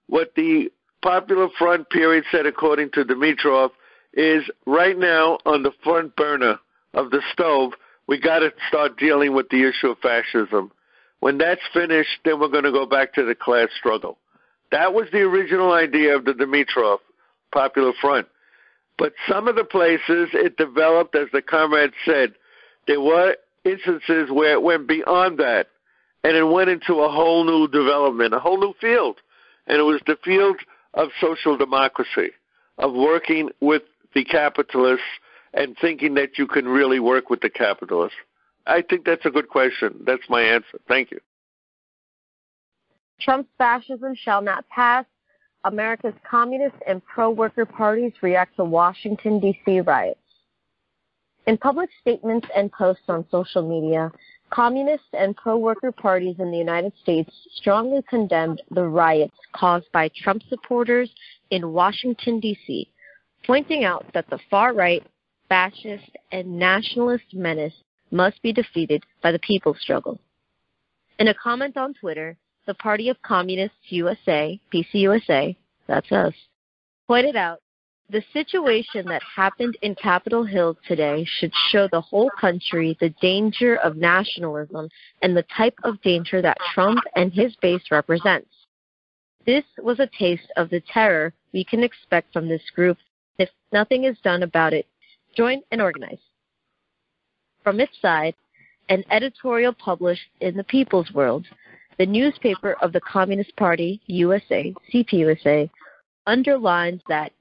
[0.07, 3.71] What the Popular Front period said, according to Dimitrov,
[4.19, 6.59] is right now on the front burner
[6.93, 7.71] of the stove.
[8.05, 10.71] We got to start dealing with the issue of fascism.
[11.21, 14.17] When that's finished, then we're going to go back to the class struggle.
[14.73, 16.97] That was the original idea of the Dimitrov
[17.53, 18.27] Popular Front.
[18.97, 22.33] But some of the places it developed, as the comrade said,
[22.87, 25.67] there were instances where it went beyond that
[26.25, 29.15] and it went into a whole new development, a whole new field.
[29.67, 30.57] And it was the field
[30.93, 32.31] of social democracy,
[32.77, 35.05] of working with the capitalists
[35.53, 38.17] and thinking that you can really work with the capitalists?
[38.65, 40.01] I think that's a good question.
[40.05, 40.79] That's my answer.
[40.87, 41.19] Thank you.
[43.19, 45.05] Trump's fascism shall not pass.
[45.65, 49.81] America's communist and pro worker parties react to Washington, D.C.
[49.81, 50.19] riots.
[51.47, 54.11] In public statements and posts on social media,
[54.51, 60.09] communist and pro worker parties in the United States strongly condemned the riots caused by
[60.15, 61.09] Trump supporters
[61.49, 62.89] in Washington, D.C
[63.49, 65.03] pointing out that the far right,
[65.47, 67.73] fascist, and nationalist menace
[68.11, 70.19] must be defeated by the people's struggle.
[71.17, 75.55] In a comment on Twitter, the Party of Communists USA, PCUSA,
[75.87, 76.35] that's us,
[77.07, 77.59] pointed out
[78.11, 83.77] The situation that happened in Capitol Hill today should show the whole country the danger
[83.77, 84.89] of nationalism
[85.23, 88.53] and the type of danger that Trump and his base represents.
[89.47, 92.97] This was a taste of the terror we can expect from this group
[93.39, 94.85] if nothing is done about it.
[95.35, 96.19] Join and organize.
[97.63, 98.35] From its side,
[98.89, 101.45] an editorial published in the People's World,
[101.97, 105.69] the newspaper of the Communist Party USA, CPUSA,
[106.27, 107.31] underlines that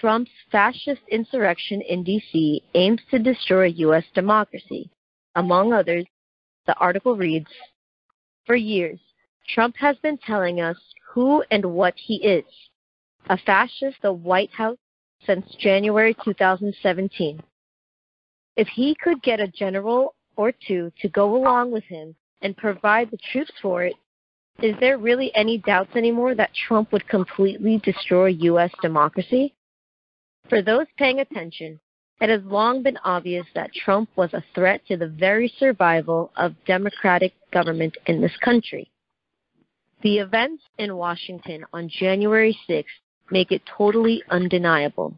[0.00, 2.62] Trump's fascist insurrection in D.C.
[2.74, 4.04] aims to destroy U.S.
[4.14, 4.90] democracy.
[5.36, 6.06] Among others,
[6.66, 7.50] the article reads
[8.46, 8.98] For years,
[9.48, 10.78] Trump has been telling us
[11.12, 12.44] who and what he is
[13.28, 14.76] a fascist, the White House,
[15.26, 17.42] since January 2017.
[18.56, 23.10] If he could get a general or two to go along with him and provide
[23.10, 23.94] the troops for it,
[24.62, 28.70] is there really any doubts anymore that Trump would completely destroy U.S.
[28.80, 29.54] democracy?
[30.48, 31.80] For those paying attention,
[32.20, 36.54] it has long been obvious that Trump was a threat to the very survival of
[36.66, 38.90] democratic government in this country.
[40.02, 42.84] The events in Washington on January 6th
[43.30, 45.16] make it totally undeniable.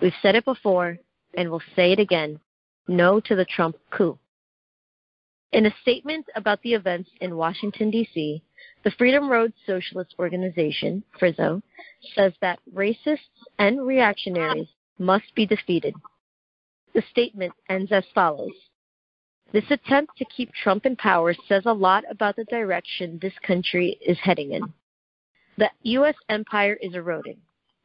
[0.00, 0.98] We've said it before,
[1.34, 2.40] and we'll say it again
[2.88, 4.18] no to the Trump coup.
[5.52, 8.42] In a statement about the events in Washington, D.C.,
[8.84, 11.62] the Freedom Road Socialist Organization, FRIZO,
[12.14, 13.18] says that racists
[13.58, 15.94] and reactionaries must be defeated.
[16.94, 18.52] The statement ends as follows
[19.52, 23.98] This attempt to keep Trump in power says a lot about the direction this country
[24.04, 24.72] is heading in.
[25.58, 26.14] The U.S.
[26.28, 27.38] empire is eroding,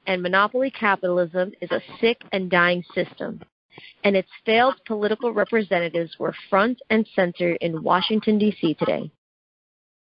[0.05, 3.41] and monopoly capitalism is a sick and dying system,
[4.03, 8.73] and its failed political representatives were front and center in Washington, D.C.
[8.73, 9.09] today.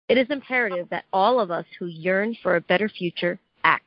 [0.09, 3.85] It is imperative that all of us who yearn for a better future act.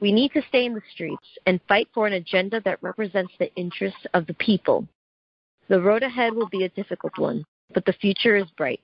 [0.00, 3.54] We need to stay in the streets and fight for an agenda that represents the
[3.54, 4.86] interests of the people.
[5.68, 8.80] The road ahead will be a difficult one, but the future is bright.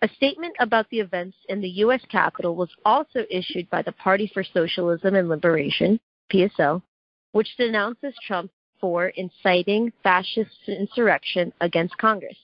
[0.00, 2.02] A statement about the events in the U.S.
[2.08, 5.98] Capitol was also issued by the Party for Socialism and Liberation,
[6.32, 6.82] PSL,
[7.32, 12.36] which denounces Trump for inciting fascist insurrection against Congress.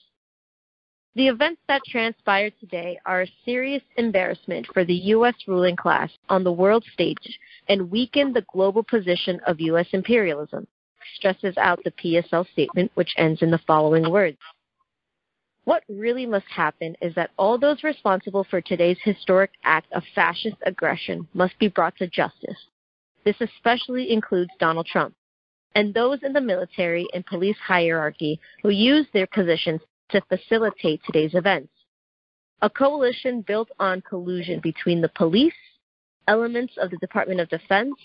[1.15, 5.35] The events that transpired today are a serious embarrassment for the U.S.
[5.47, 7.39] ruling class on the world stage
[7.69, 9.87] and weaken the global position of U.S.
[9.93, 10.67] imperialism,
[11.15, 14.39] stresses out the PSL statement, which ends in the following words.
[15.65, 20.57] What really must happen is that all those responsible for today's historic act of fascist
[20.63, 22.57] aggression must be brought to justice.
[23.23, 25.15] This especially includes Donald Trump
[25.73, 31.33] and those in the military and police hierarchy who use their positions to facilitate today's
[31.33, 31.73] events.
[32.61, 35.53] A coalition built on collusion between the police,
[36.27, 37.95] elements of the Department of Defense,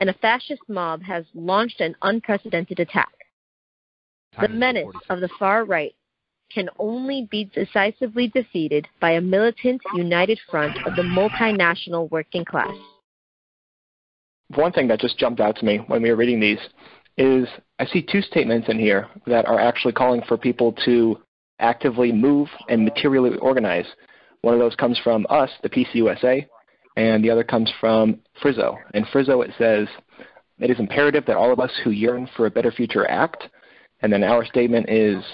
[0.00, 3.12] and a fascist mob has launched an unprecedented attack.
[4.40, 5.94] The menace of the far right
[6.54, 12.74] can only be decisively defeated by a militant, united front of the multinational working class.
[14.54, 16.58] One thing that just jumped out to me when we were reading these
[17.16, 21.18] is I see two statements in here that are actually calling for people to
[21.58, 23.86] actively move and materially organize.
[24.42, 26.46] One of those comes from us, the PCUSA,
[26.96, 28.76] and the other comes from Frizzo.
[28.94, 29.88] In Frizzo, it says,
[30.58, 33.44] It is imperative that all of us who yearn for a better future act.
[34.02, 35.24] And then our statement is,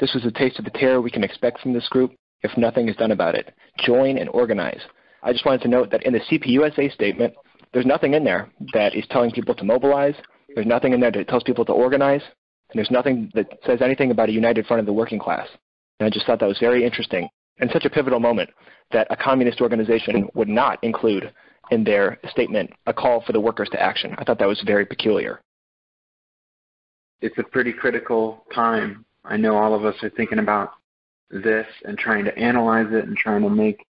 [0.00, 2.88] This was a taste of the terror we can expect from this group if nothing
[2.88, 3.54] is done about it.
[3.78, 4.80] Join and organize.
[5.22, 7.34] I just wanted to note that in the CPUSA statement,
[7.72, 10.14] there's nothing in there that is telling people to mobilize.
[10.54, 12.22] There's nothing in there that tells people to organize.
[12.70, 15.48] And there's nothing that says anything about a united front of the working class.
[15.98, 17.28] And I just thought that was very interesting
[17.58, 18.50] and such a pivotal moment
[18.92, 21.32] that a communist organization would not include
[21.70, 24.14] in their statement a call for the workers to action.
[24.18, 25.40] I thought that was very peculiar.
[27.20, 29.04] It's a pretty critical time.
[29.24, 30.72] I know all of us are thinking about
[31.30, 33.84] this and trying to analyze it and trying to make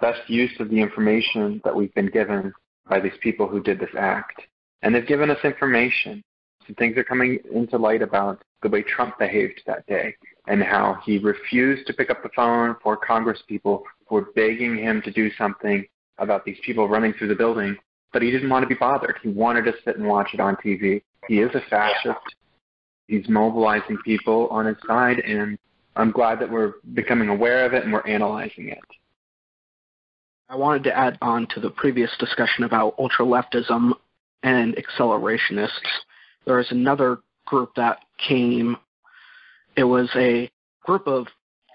[0.00, 2.52] best use of the information that we've been given
[2.88, 4.40] by these people who did this act.
[4.82, 6.22] And they've given us information
[6.66, 10.14] some things are coming into light about the way Trump behaved that day
[10.46, 14.76] and how he refused to pick up the phone for Congress people who were begging
[14.76, 15.84] him to do something
[16.18, 17.76] about these people running through the building,
[18.12, 19.16] but he didn't want to be bothered.
[19.22, 21.02] He wanted to sit and watch it on TV.
[21.26, 22.36] He is a fascist.
[23.10, 25.58] He's mobilizing people on his side, and
[25.96, 28.78] I'm glad that we're becoming aware of it and we're analyzing it.
[30.48, 33.92] I wanted to add on to the previous discussion about ultra leftism
[34.42, 35.70] and accelerationists
[36.46, 38.76] there was another group that came.
[39.76, 40.50] It was a
[40.82, 41.26] group of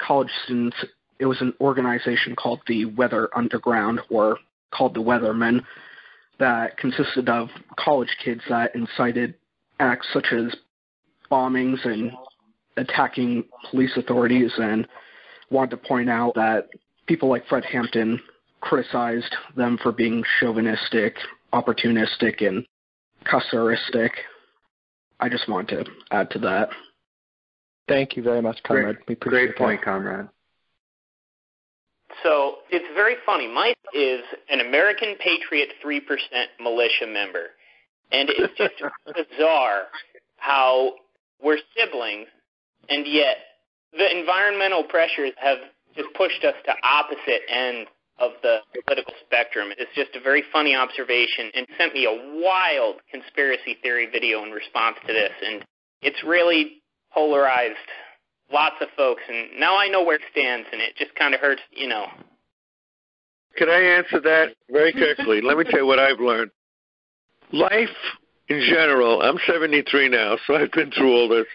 [0.01, 0.77] college students.
[1.19, 4.37] It was an organization called the Weather Underground, or
[4.71, 5.63] called the Weathermen.
[6.37, 9.35] that consisted of college kids that incited
[9.79, 10.53] acts such as
[11.29, 12.11] bombings and
[12.77, 14.87] attacking police authorities and
[15.49, 16.67] wanted to point out that
[17.07, 18.19] people like Fred Hampton
[18.61, 21.15] criticized them for being chauvinistic,
[21.53, 22.65] opportunistic, and
[23.25, 24.11] Custeristic.
[25.19, 26.69] I just want to add to that.
[27.87, 28.97] Thank you very much, Comrade.
[29.05, 29.85] Great, great point, that.
[29.85, 30.27] Comrade.
[32.23, 33.47] So it's very funny.
[33.47, 35.99] Mike is an American Patriot 3%
[36.61, 37.47] militia member.
[38.11, 38.73] And it's just
[39.05, 39.83] bizarre
[40.37, 40.93] how
[41.43, 42.27] we're siblings,
[42.89, 43.37] and yet
[43.97, 45.57] the environmental pressures have
[45.95, 49.69] just pushed us to opposite ends of the political spectrum.
[49.77, 54.51] It's just a very funny observation and sent me a wild conspiracy theory video in
[54.51, 55.31] response to this.
[55.45, 55.65] And
[56.01, 56.81] it's really
[57.13, 57.75] polarized
[58.51, 59.21] lots of folks.
[59.27, 62.05] And now I know where it stands, and it just kind of hurts, you know.
[63.57, 65.41] Can I answer that very quickly?
[65.41, 66.51] Let me tell you what I've learned.
[67.51, 67.89] Life
[68.47, 71.47] in general, I'm 73 now, so I've been through all this.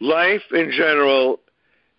[0.00, 1.40] Life in general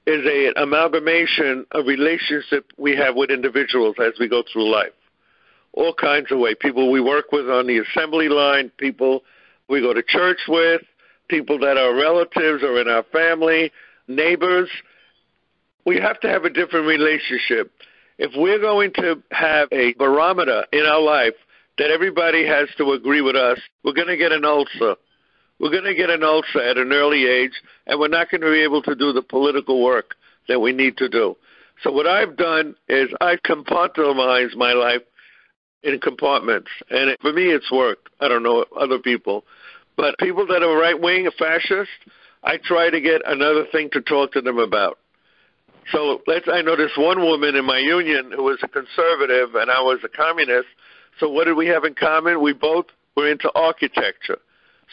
[0.07, 4.93] is a, an amalgamation of relationship we have with individuals as we go through life.
[5.73, 6.55] All kinds of way.
[6.55, 9.23] People we work with on the assembly line, people
[9.69, 10.81] we go to church with,
[11.29, 13.71] people that are relatives or in our family,
[14.07, 14.69] neighbors.
[15.85, 17.71] We have to have a different relationship.
[18.17, 21.33] If we're going to have a barometer in our life
[21.77, 24.95] that everybody has to agree with us, we're going to get an ulcer
[25.61, 27.51] we're going to get an ulcer at an early age,
[27.85, 30.15] and we're not going to be able to do the political work
[30.47, 31.37] that we need to do.
[31.83, 35.01] So what I've done is I've compartmentalized my life
[35.83, 38.09] in compartments, and for me, it's worked.
[38.19, 39.45] I don't know other people,
[39.95, 41.89] but people that are right wing, fascist,
[42.43, 44.97] I try to get another thing to talk to them about.
[45.91, 46.47] So let's.
[46.51, 49.99] I know this one woman in my union who was a conservative, and I was
[50.03, 50.67] a communist.
[51.21, 52.41] So what did we have in common?
[52.41, 54.39] We both were into architecture.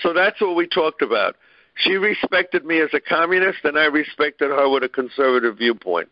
[0.02, 1.36] So that's what we talked about.
[1.74, 6.10] She respected me as a communist, and I respected her with a conservative viewpoint.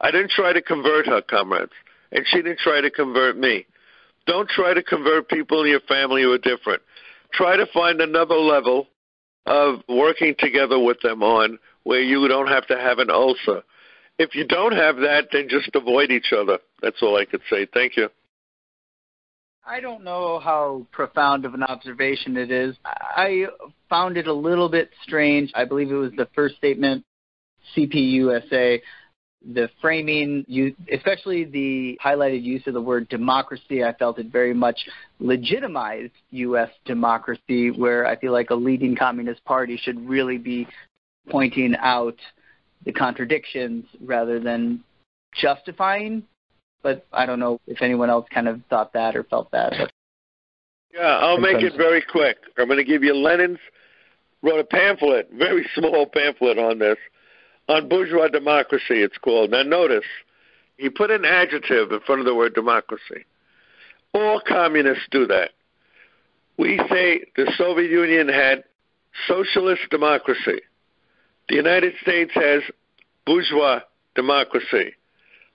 [0.00, 1.72] I didn't try to convert her, comrades,
[2.12, 3.66] and she didn't try to convert me.
[4.26, 6.80] Don't try to convert people in your family who are different.
[7.34, 8.86] Try to find another level
[9.44, 13.62] of working together with them on where you don't have to have an ulcer.
[14.18, 16.58] If you don't have that, then just avoid each other.
[16.80, 17.66] That's all I could say.
[17.66, 18.08] Thank you.
[19.64, 22.76] I don't know how profound of an observation it is.
[22.84, 23.46] I
[23.88, 25.52] found it a little bit strange.
[25.54, 27.04] I believe it was the first statement,
[27.76, 28.80] CPUSA,
[29.54, 30.44] the framing,
[30.92, 34.78] especially the highlighted use of the word democracy, I felt it very much
[35.20, 36.70] legitimized U.S.
[36.84, 40.66] democracy, where I feel like a leading communist party should really be
[41.30, 42.16] pointing out
[42.84, 44.82] the contradictions rather than
[45.40, 46.24] justifying
[46.82, 49.74] but I don't know if anyone else kind of thought that or felt that.
[49.78, 49.92] But
[50.94, 52.38] yeah, I'll make it very quick.
[52.58, 53.58] I'm going to give you Lenin's
[54.42, 56.98] wrote a pamphlet, very small pamphlet on this,
[57.68, 59.02] on bourgeois democracy.
[59.02, 59.50] It's called.
[59.50, 60.04] Now notice,
[60.76, 63.24] he put an adjective in front of the word democracy.
[64.14, 65.50] All communists do that.
[66.58, 68.64] We say the Soviet Union had
[69.26, 70.60] socialist democracy.
[71.48, 72.62] The United States has
[73.24, 73.80] bourgeois
[74.14, 74.94] democracy.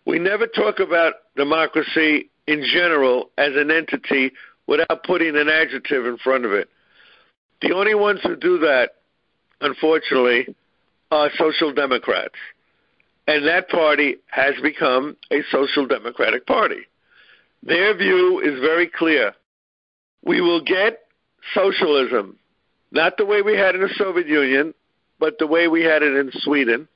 [0.08, 4.32] We never talk about democracy in general as an entity
[4.66, 6.70] without putting an adjective in front of it.
[7.62, 8.92] The only ones who do that,
[9.60, 10.56] unfortunately,
[11.12, 12.36] are social democrats.
[13.28, 16.88] And that party has become a social democratic party.
[17.62, 19.34] Their view is very clear.
[20.24, 21.00] We will get
[21.54, 22.38] socialism,
[22.92, 24.74] not the way we had in the Soviet Union,
[25.20, 26.88] but the way we had it in Sweden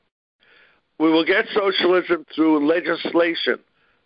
[1.02, 3.58] we will get socialism through legislation.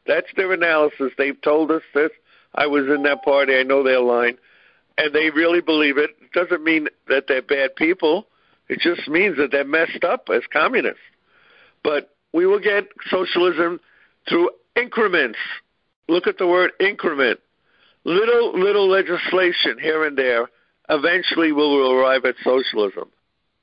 [0.07, 1.11] That's their analysis.
[1.17, 2.11] They've told us this.
[2.53, 3.53] I was in that party.
[3.53, 4.37] I know their line.
[4.97, 6.11] And they really believe it.
[6.21, 8.27] It doesn't mean that they're bad people.
[8.69, 11.01] It just means that they're messed up as communists.
[11.83, 13.81] But we will get socialism
[14.29, 15.37] through increments.
[16.07, 17.41] Look at the word increment.
[18.05, 20.49] Little, little legislation here and there.
[20.87, 23.09] Eventually, we will arrive at socialism.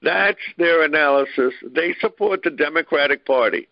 [0.02, 1.54] That's their analysis.
[1.70, 3.68] They support the Democratic Party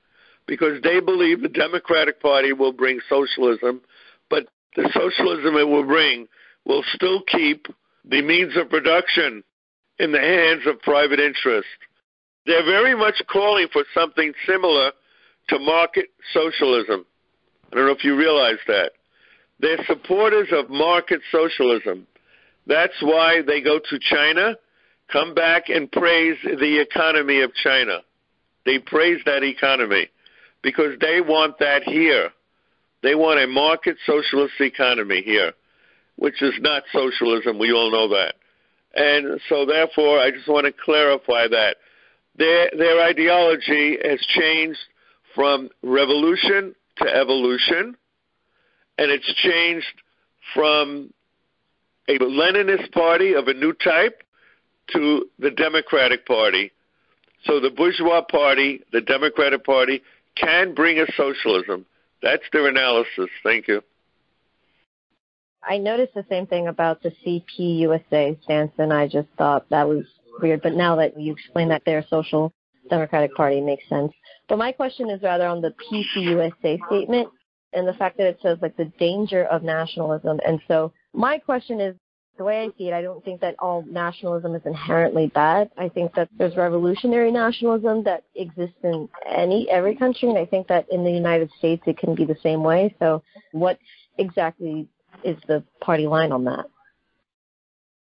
[0.47, 3.81] because they believe the Democratic Party will bring socialism,
[4.29, 6.29] but the socialism it will bring
[6.65, 7.67] will still keep
[8.05, 9.43] the means of production
[9.99, 11.69] in the hands of private interest.
[12.47, 14.93] They're very much calling for something similar
[15.49, 17.05] to market socialism.
[17.71, 18.93] I don't know if you realize that.
[19.59, 22.07] They're supporters of market socialism.
[22.67, 24.57] That's why they go to China
[25.13, 27.99] come back and praise the economy of China.
[28.65, 30.09] They praise that economy
[30.63, 32.31] because they want that here.
[33.03, 35.53] They want a market socialist economy here.
[36.21, 37.59] which is not socialism.
[37.59, 38.35] We all know that.
[38.95, 41.77] And so, therefore, I just want to clarify that.
[42.37, 44.79] Their, their ideology has changed
[45.35, 47.97] from revolution to evolution,
[48.99, 49.87] and it's changed
[50.55, 51.13] from
[52.09, 54.23] a Leninist party of a new type
[54.93, 56.73] to the Democratic Party.
[57.45, 60.03] So the bourgeois party, the Democratic Party,
[60.37, 61.87] can bring us socialism.
[62.23, 63.31] That's their analysis.
[63.43, 63.83] Thank you.
[65.63, 70.05] I noticed the same thing about the CPUSA stance, and I just thought that was
[70.41, 70.63] weird.
[70.63, 72.53] But now that you explained that their social
[72.89, 74.13] democratic party makes sense.
[74.49, 77.29] But my question is rather on the PCUSA statement
[77.73, 80.41] and the fact that it says like the danger of nationalism.
[80.47, 81.95] And so my question is
[82.41, 85.71] the way I see it, I don't think that all nationalism is inherently bad.
[85.77, 90.67] I think that there's revolutionary nationalism that exists in any every country, and I think
[90.69, 92.95] that in the United States it can be the same way.
[92.99, 93.23] So,
[93.53, 93.79] what
[94.17, 94.89] exactly
[95.23, 96.65] is the party line on that?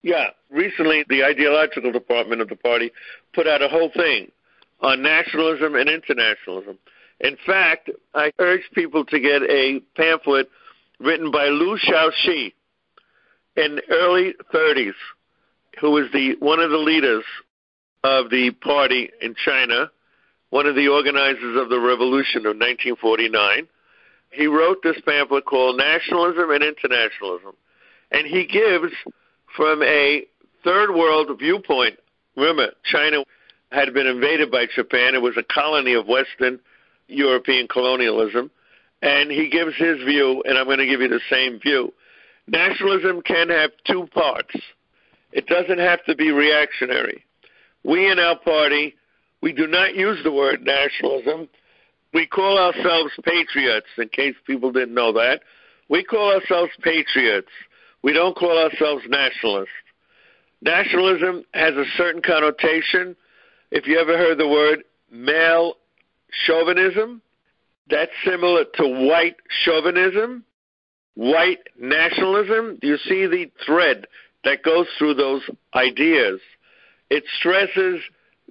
[0.02, 2.92] Yeah, recently the ideological department of the party
[3.34, 4.32] put out a whole thing
[4.80, 6.78] on nationalism and internationalism.
[7.20, 10.48] In fact, I urge people to get a pamphlet
[10.98, 12.54] written by Liu Shaoqi
[13.56, 14.94] in early 30s,
[15.80, 17.24] who was the one of the leaders
[18.02, 19.90] of the party in China,
[20.50, 23.66] one of the organizers of the revolution of 1949.
[24.30, 27.54] He wrote this pamphlet called Nationalism and Internationalism,
[28.10, 28.92] and he gives
[29.56, 30.24] from a
[30.64, 31.98] third world viewpoint.
[32.36, 33.24] Remember, China
[33.70, 35.14] had been invaded by Japan.
[35.14, 36.60] It was a colony of Western
[37.08, 38.50] European colonialism.
[39.02, 41.92] And he gives his view, and I'm going to give you the same view.
[42.46, 44.54] Nationalism can have two parts.
[45.32, 47.24] It doesn't have to be reactionary.
[47.82, 48.94] We in our party,
[49.40, 51.48] we do not use the word nationalism.
[52.12, 55.40] We call ourselves patriots, in case people didn't know that.
[55.88, 57.48] We call ourselves patriots.
[58.02, 59.68] We don't call ourselves nationalists.
[60.62, 63.16] Nationalism has a certain connotation
[63.74, 65.74] if you ever heard the word male
[66.46, 67.20] chauvinism,
[67.90, 70.44] that's similar to white chauvinism,
[71.14, 72.78] white nationalism.
[72.80, 74.06] Do you see the thread
[74.44, 75.42] that goes through those
[75.74, 76.40] ideas?
[77.10, 78.00] It stresses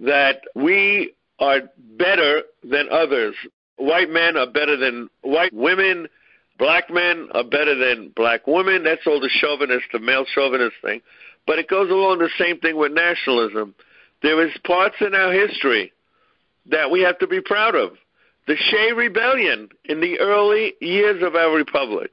[0.01, 1.61] that we are
[1.97, 3.35] better than others.
[3.77, 6.07] White men are better than white women.
[6.59, 8.83] Black men are better than black women.
[8.83, 11.01] That's all the chauvinist, the male chauvinist thing.
[11.45, 13.75] But it goes along the same thing with nationalism.
[14.21, 15.91] There is parts in our history
[16.67, 17.91] that we have to be proud of.
[18.47, 22.11] The Shay Rebellion in the early years of our republic.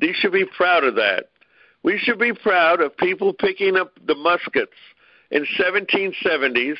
[0.00, 1.30] We should be proud of that.
[1.82, 4.72] We should be proud of people picking up the muskets
[5.30, 6.76] in 1770s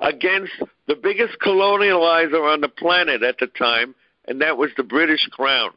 [0.00, 0.52] against
[0.86, 3.94] the biggest colonializer on the planet at the time,
[4.26, 5.70] and that was the British Crown.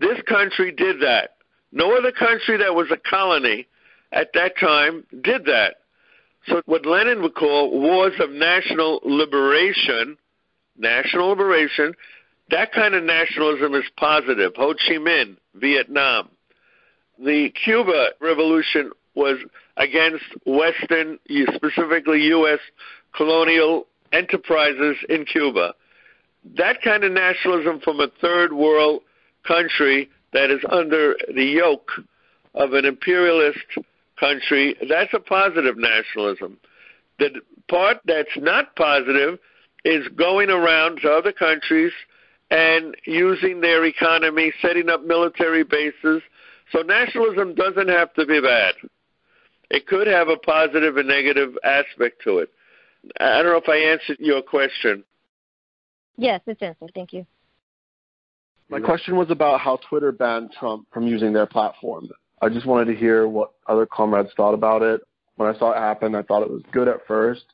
[0.00, 1.36] This country did that.
[1.70, 3.66] No other country that was a colony
[4.10, 5.76] at that time did that.
[6.48, 10.16] So what Lenin would call wars of national liberation,
[10.76, 11.94] national liberation,
[12.50, 14.52] that kind of nationalism is positive.
[14.56, 16.28] Ho Chi Minh, Vietnam.
[17.18, 19.38] The Cuba Revolution was
[19.76, 21.18] against Western,
[21.54, 22.60] specifically U.S.
[23.14, 25.74] colonial enterprises in Cuba.
[26.56, 29.02] That kind of nationalism from a third world
[29.46, 31.90] country that is under the yoke
[32.54, 33.58] of an imperialist
[34.18, 36.58] country, that's a positive nationalism.
[37.18, 39.38] The part that's not positive
[39.84, 41.92] is going around to other countries
[42.52, 46.22] and using their economy, setting up military bases.
[46.70, 48.74] So nationalism doesn't have to be bad.
[49.70, 52.50] It could have a positive and negative aspect to it.
[53.18, 55.02] I don't know if I answered your question.
[56.18, 56.92] Yes, it's answered.
[56.94, 57.26] Thank you.
[58.68, 62.08] My question was about how Twitter banned Trump from using their platform.
[62.42, 65.00] I just wanted to hear what other comrades thought about it.
[65.36, 67.44] When I saw it happen, I thought it was good at first,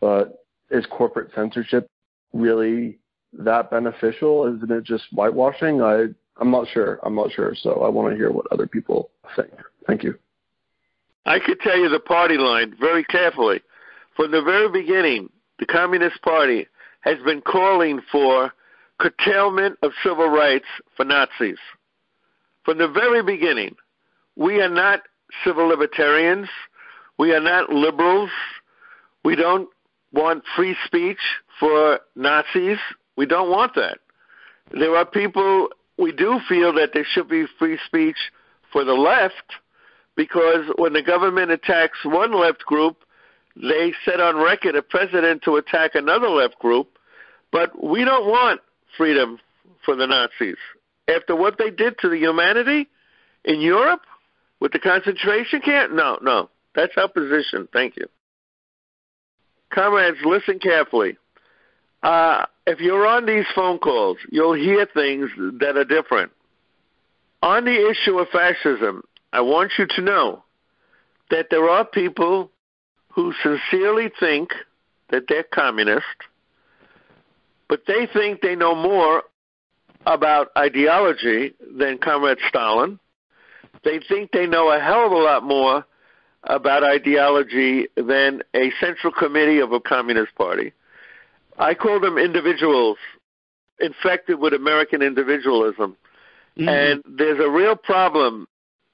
[0.00, 1.86] but is corporate censorship
[2.32, 2.99] really
[3.32, 4.46] that beneficial?
[4.54, 5.82] Isn't it just whitewashing?
[5.82, 6.06] I
[6.40, 6.98] I'm not sure.
[7.02, 7.54] I'm not sure.
[7.54, 9.50] So I want to hear what other people think.
[9.86, 10.14] Thank you.
[11.26, 13.60] I could tell you the party line very carefully.
[14.16, 15.28] From the very beginning,
[15.58, 16.66] the Communist Party
[17.02, 18.52] has been calling for
[18.98, 20.66] curtailment of civil rights
[20.96, 21.58] for Nazis.
[22.64, 23.76] From the very beginning,
[24.36, 25.00] we are not
[25.44, 26.48] civil libertarians.
[27.18, 28.30] We are not liberals.
[29.24, 29.68] We don't
[30.12, 31.20] want free speech
[31.58, 32.78] for Nazis.
[33.20, 33.98] We don't want that.
[34.70, 35.68] There are people,
[35.98, 38.16] we do feel that there should be free speech
[38.72, 39.44] for the left
[40.16, 42.96] because when the government attacks one left group,
[43.56, 46.96] they set on record a president to attack another left group.
[47.52, 48.62] But we don't want
[48.96, 49.38] freedom
[49.84, 50.56] for the Nazis.
[51.06, 52.88] After what they did to the humanity
[53.44, 54.00] in Europe,
[54.60, 55.92] With the concentration camp?
[55.92, 56.48] No, no.
[56.74, 57.68] That's our position.
[57.70, 58.06] Thank you.
[59.68, 61.18] Comrades, listen carefully.
[62.02, 66.30] Uh, if you're on these phone calls, you'll hear things that are different.
[67.42, 69.02] On the issue of fascism,
[69.32, 70.44] I want you to know
[71.30, 72.52] that there are people
[73.08, 74.50] who sincerely think
[75.10, 76.04] that they're communist,
[77.68, 79.24] but they think they know more
[80.06, 83.00] about ideology than Comrade Stalin.
[83.82, 85.84] They think they know a hell of a lot more
[86.44, 90.72] about ideology than a central committee of a communist party.
[91.60, 92.96] I call them individuals
[93.80, 95.96] infected with American individualism.
[96.58, 96.68] Mm-hmm.
[96.68, 98.48] And there's a real problem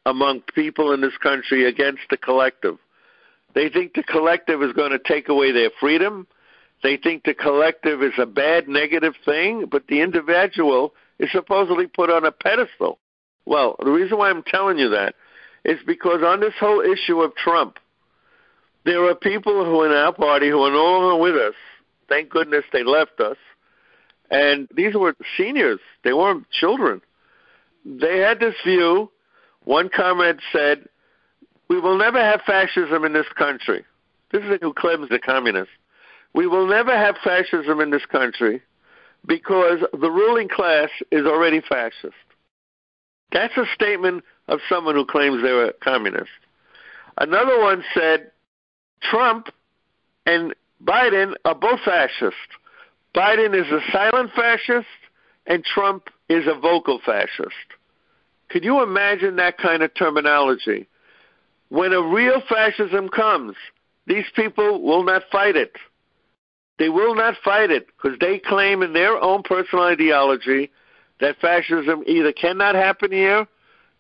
[0.05, 2.79] among people in this country against the collective.
[3.55, 6.27] They think the collective is going to take away their freedom.
[6.83, 12.11] They think the collective is a bad, negative thing, but the individual is supposedly put
[12.11, 12.99] on a pedestal.
[13.47, 15.15] Well, the reason why I'm telling you that
[15.65, 17.79] is because on this whole issue of Trump,
[18.85, 21.55] there are people who in our party who are no longer with us.
[22.09, 23.37] Thank goodness they left us.
[24.31, 27.01] And these were seniors, they weren't children.
[27.85, 29.11] They had this view.
[29.65, 30.89] One comrade said,
[31.69, 33.85] We will never have fascism in this country.
[34.33, 35.71] This is who claims the communist.
[36.35, 38.61] We will never have fascism in this country
[39.27, 42.15] because the ruling class is already fascist.
[43.33, 46.31] That's a statement of someone who claims they're a communist.
[47.19, 48.31] Another one said
[49.01, 49.49] Trump
[50.27, 50.55] and
[50.85, 52.37] Biden are both fascist.
[53.15, 54.87] Biden is a silent fascist,
[55.47, 57.55] and Trump is a vocal fascist.
[58.49, 60.87] Could you imagine that kind of terminology?
[61.69, 63.57] When a real fascism comes,
[64.07, 65.73] these people will not fight it.
[66.79, 70.71] They will not fight it because they claim in their own personal ideology
[71.21, 73.47] that fascism either cannot happen here,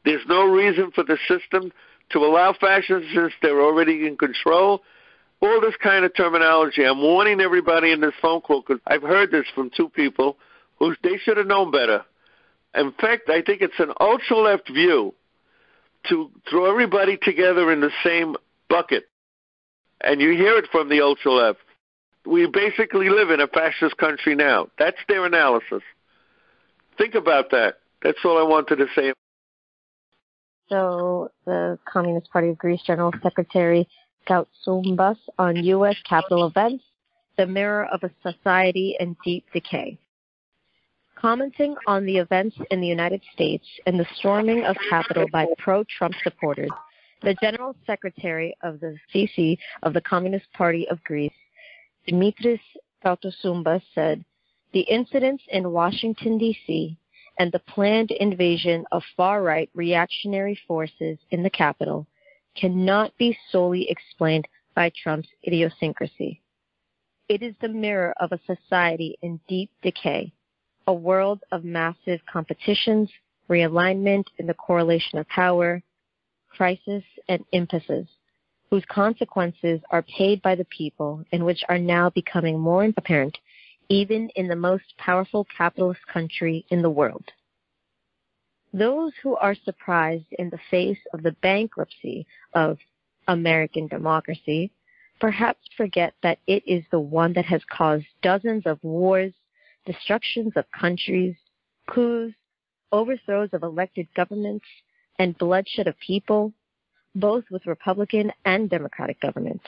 [0.04, 1.72] there's no reason for the system
[2.10, 4.82] to allow fascism since they're already in control.
[5.40, 6.84] All this kind of terminology.
[6.84, 10.38] I'm warning everybody in this phone call because I've heard this from two people
[10.78, 12.04] who they should have known better.
[12.74, 15.14] In fact, I think it's an ultra left view
[16.08, 18.36] to throw everybody together in the same
[18.68, 19.04] bucket.
[20.00, 21.58] And you hear it from the ultra left.
[22.26, 24.68] We basically live in a fascist country now.
[24.78, 25.82] That's their analysis.
[26.98, 27.76] Think about that.
[28.02, 29.12] That's all I wanted to say.
[30.68, 33.88] So, the Communist Party of Greece General Secretary
[34.28, 35.96] Koutsoumbas on U.S.
[36.08, 36.84] Capitol events,
[37.36, 39.98] the mirror of a society in deep decay.
[41.14, 46.14] Commenting on the events in the United States and the storming of Capitol by pro-Trump
[46.22, 46.70] supporters,
[47.22, 51.32] the General Secretary of the CC of the Communist Party of Greece,
[52.06, 52.60] Dimitris
[53.04, 54.24] Koutsoumbas, said,
[54.72, 56.98] the incidents in Washington, D.C.,
[57.38, 62.06] and the planned invasion of far right reactionary forces in the Capitol
[62.56, 66.42] cannot be solely explained by Trump's idiosyncrasy.
[67.28, 70.32] It is the mirror of a society in deep decay,
[70.86, 73.10] a world of massive competitions,
[73.48, 75.82] realignment in the correlation of power,
[76.48, 78.06] crisis, and impasses,
[78.70, 83.36] whose consequences are paid by the people and which are now becoming more apparent
[83.88, 87.24] even in the most powerful capitalist country in the world.
[88.76, 92.76] Those who are surprised in the face of the bankruptcy of
[93.26, 94.70] American democracy
[95.18, 99.32] perhaps forget that it is the one that has caused dozens of wars,
[99.86, 101.34] destructions of countries,
[101.88, 102.34] coups,
[102.92, 104.66] overthrows of elected governments,
[105.18, 106.52] and bloodshed of people,
[107.14, 109.64] both with Republican and Democratic governments.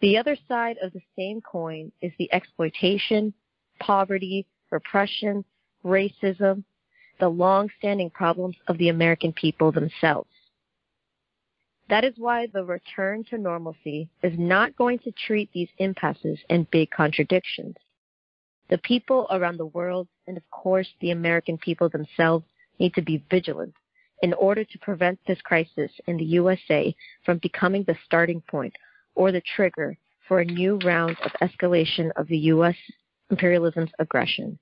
[0.00, 3.34] The other side of the same coin is the exploitation,
[3.80, 5.44] poverty, repression,
[5.84, 6.62] racism,
[7.20, 10.30] the long-standing problems of the American people themselves.
[11.88, 16.70] That is why the return to normalcy is not going to treat these impasses and
[16.70, 17.76] big contradictions.
[18.68, 22.44] The people around the world, and of course the American people themselves,
[22.78, 23.74] need to be vigilant
[24.22, 26.94] in order to prevent this crisis in the USA
[27.24, 28.74] from becoming the starting point
[29.16, 29.98] or the trigger
[30.28, 32.76] for a new round of escalation of the U.S.
[33.30, 34.58] imperialism's aggression?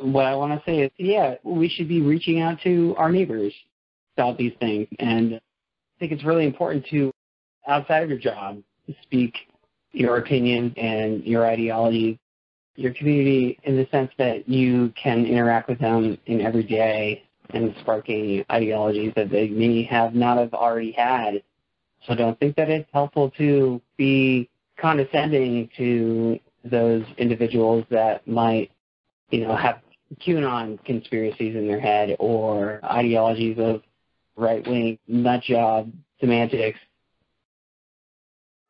[0.00, 3.52] What I want to say is, yeah, we should be reaching out to our neighbors
[4.16, 4.88] about these things.
[4.98, 5.40] And I
[5.98, 7.12] think it's really important to,
[7.66, 8.62] outside of your job,
[9.02, 9.34] speak
[9.92, 12.18] your opinion and your ideology,
[12.74, 17.74] your community in the sense that you can interact with them in every day and
[17.80, 21.42] sparking ideologies that they may have not have already had
[22.06, 28.70] so don't think that it's helpful to be condescending to those individuals that might,
[29.30, 29.80] you know, have
[30.20, 33.82] QAnon conspiracies in their head or ideologies of
[34.36, 36.78] right wing nut job semantics.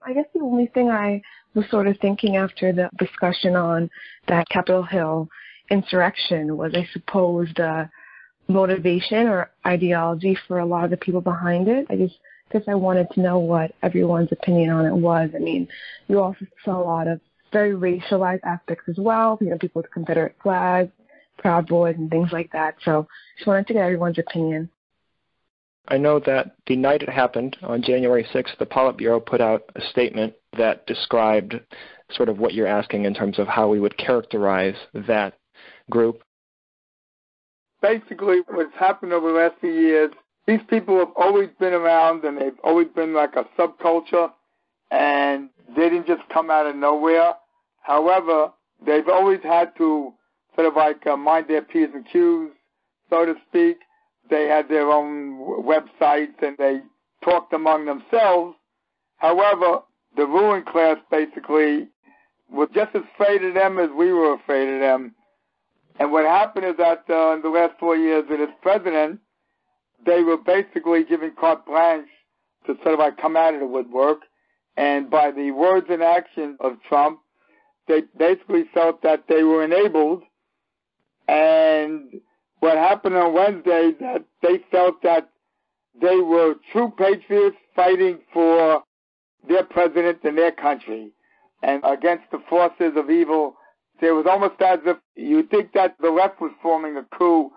[0.02, 1.20] I guess the only thing I
[1.54, 3.90] was sort of thinking after the discussion on
[4.28, 5.28] that Capitol Hill
[5.70, 7.90] insurrection was, I suppose, the
[8.48, 11.86] motivation or ideology for a lot of the people behind it.
[11.90, 12.14] I just
[12.52, 15.30] guess I wanted to know what everyone's opinion on it was.
[15.34, 15.66] I mean,
[16.06, 17.20] you also saw a lot of
[17.52, 20.90] very racialized aspects as well, you know, people with Confederate flags,
[21.38, 22.76] Proud Boys, and things like that.
[22.84, 24.70] So just wanted to get everyone's opinion.
[25.88, 29.80] I know that the night it happened, on January 6th, the Politburo put out a
[29.90, 31.60] statement that described
[32.10, 35.34] sort of what you're asking in terms of how we would characterize that
[35.90, 36.22] group.
[37.80, 40.10] Basically, what's happened over the last few years,
[40.46, 44.32] these people have always been around and they've always been like a subculture
[44.90, 47.34] and they didn't just come out of nowhere.
[47.82, 48.52] However,
[48.84, 50.12] they've always had to
[50.54, 52.50] sort of like uh, mind their P's and Q's,
[53.10, 53.78] so to speak
[54.28, 56.80] they had their own websites and they
[57.22, 58.56] talked among themselves.
[59.16, 59.80] However,
[60.16, 61.88] the ruling class basically
[62.50, 65.14] was just as afraid of them as we were afraid of them.
[65.98, 69.20] And what happened is that uh, in the last four years as president,
[70.04, 72.08] they were basically giving carte blanche
[72.66, 74.18] to sort of like come out of the woodwork.
[74.76, 77.20] And by the words and actions of Trump,
[77.88, 80.22] they basically felt that they were enabled
[81.28, 82.20] and
[82.60, 85.28] what happened on Wednesday that they felt that
[86.00, 88.82] they were true patriots fighting for
[89.48, 91.12] their president and their country
[91.62, 93.56] and against the forces of evil.
[94.00, 97.50] It was almost as if you think that the left was forming a coup.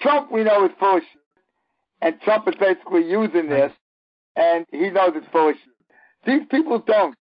[0.00, 1.20] Trump, we know, is full of shit.
[2.00, 3.72] And Trump is basically using this,
[4.36, 5.56] and he knows it's shit.
[6.26, 7.16] These people don't.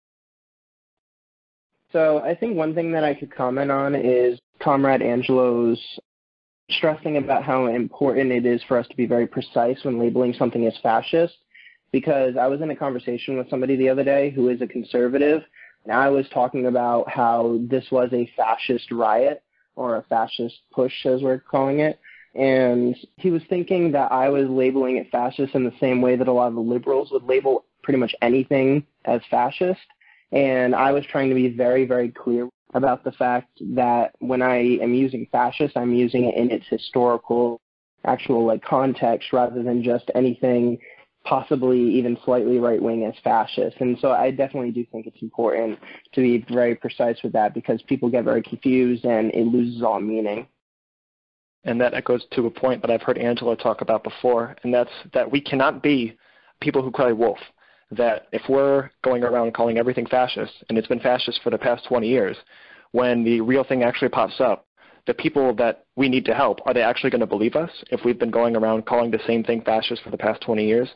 [1.91, 5.79] So I think one thing that I could comment on is Comrade Angelo's
[6.69, 10.65] stressing about how important it is for us to be very precise when labeling something
[10.65, 11.33] as fascist
[11.91, 15.41] because I was in a conversation with somebody the other day who is a conservative,
[15.83, 19.43] and I was talking about how this was a fascist riot
[19.75, 21.99] or a fascist putsch, as we're calling it.
[22.33, 26.27] And he was thinking that I was labeling it fascist in the same way that
[26.27, 29.81] a lot of the liberals would label pretty much anything as fascist.
[30.31, 34.77] And I was trying to be very, very clear about the fact that when I
[34.77, 37.59] am using fascist, I'm using it in its historical,
[38.05, 40.79] actual like context rather than just anything
[41.23, 43.77] possibly even slightly right wing as fascist.
[43.79, 45.77] And so I definitely do think it's important
[46.13, 49.99] to be very precise with that because people get very confused and it loses all
[49.99, 50.47] meaning.
[51.63, 54.91] And that echoes to a point that I've heard Angela talk about before, and that's
[55.13, 56.17] that we cannot be
[56.59, 57.37] people who cry wolf.
[57.91, 61.85] That if we're going around calling everything fascist, and it's been fascist for the past
[61.85, 62.37] 20 years,
[62.91, 64.65] when the real thing actually pops up,
[65.07, 68.01] the people that we need to help, are they actually going to believe us if
[68.05, 70.89] we've been going around calling the same thing fascist for the past 20 years?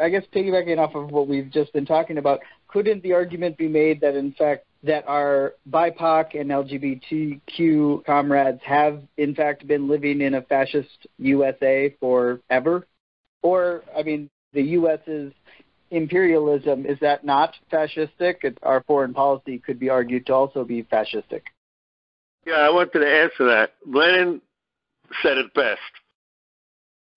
[0.00, 3.68] I guess piggybacking off of what we've just been talking about, couldn't the argument be
[3.68, 10.20] made that in fact that our BIPOC and LGBTQ comrades have in fact been living
[10.20, 12.86] in a fascist USA forever?
[13.42, 15.32] Or, I mean, the U.S.'s
[15.90, 18.56] imperialism, is that not fascistic?
[18.62, 21.42] Our foreign policy could be argued to also be fascistic.
[22.46, 23.74] Yeah, I wanted to answer that.
[23.86, 24.40] Lenin
[25.22, 25.80] said it best.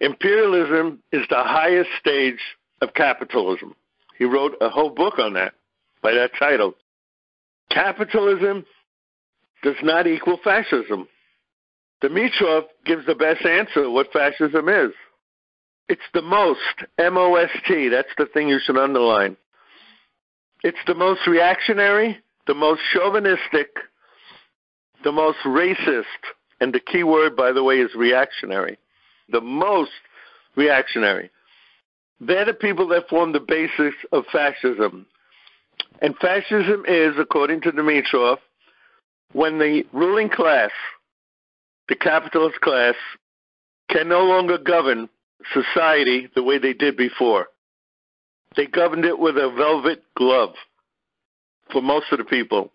[0.01, 2.39] Imperialism is the highest stage
[2.81, 3.73] of capitalism.
[4.17, 5.53] He wrote a whole book on that
[6.01, 6.75] by that title.
[7.73, 8.65] Capitalism
[9.63, 11.07] does not equal fascism.
[12.03, 14.91] Dimitrov gives the best answer what fascism is.
[15.89, 16.59] It's the most,
[16.97, 19.37] M O S T, that's the thing you should underline.
[20.63, 23.69] It's the most reactionary, the most chauvinistic,
[25.03, 26.03] the most racist,
[26.61, 28.77] and the key word, by the way, is reactionary.
[29.29, 29.91] The most
[30.55, 31.29] reactionary.
[32.19, 35.05] They're the people that form the basis of fascism.
[36.01, 38.37] And fascism is, according to Dimitrov,
[39.31, 40.71] when the ruling class,
[41.89, 42.95] the capitalist class,
[43.89, 45.09] can no longer govern
[45.53, 47.47] society the way they did before.
[48.55, 50.53] They governed it with a velvet glove
[51.71, 52.71] for most of the people.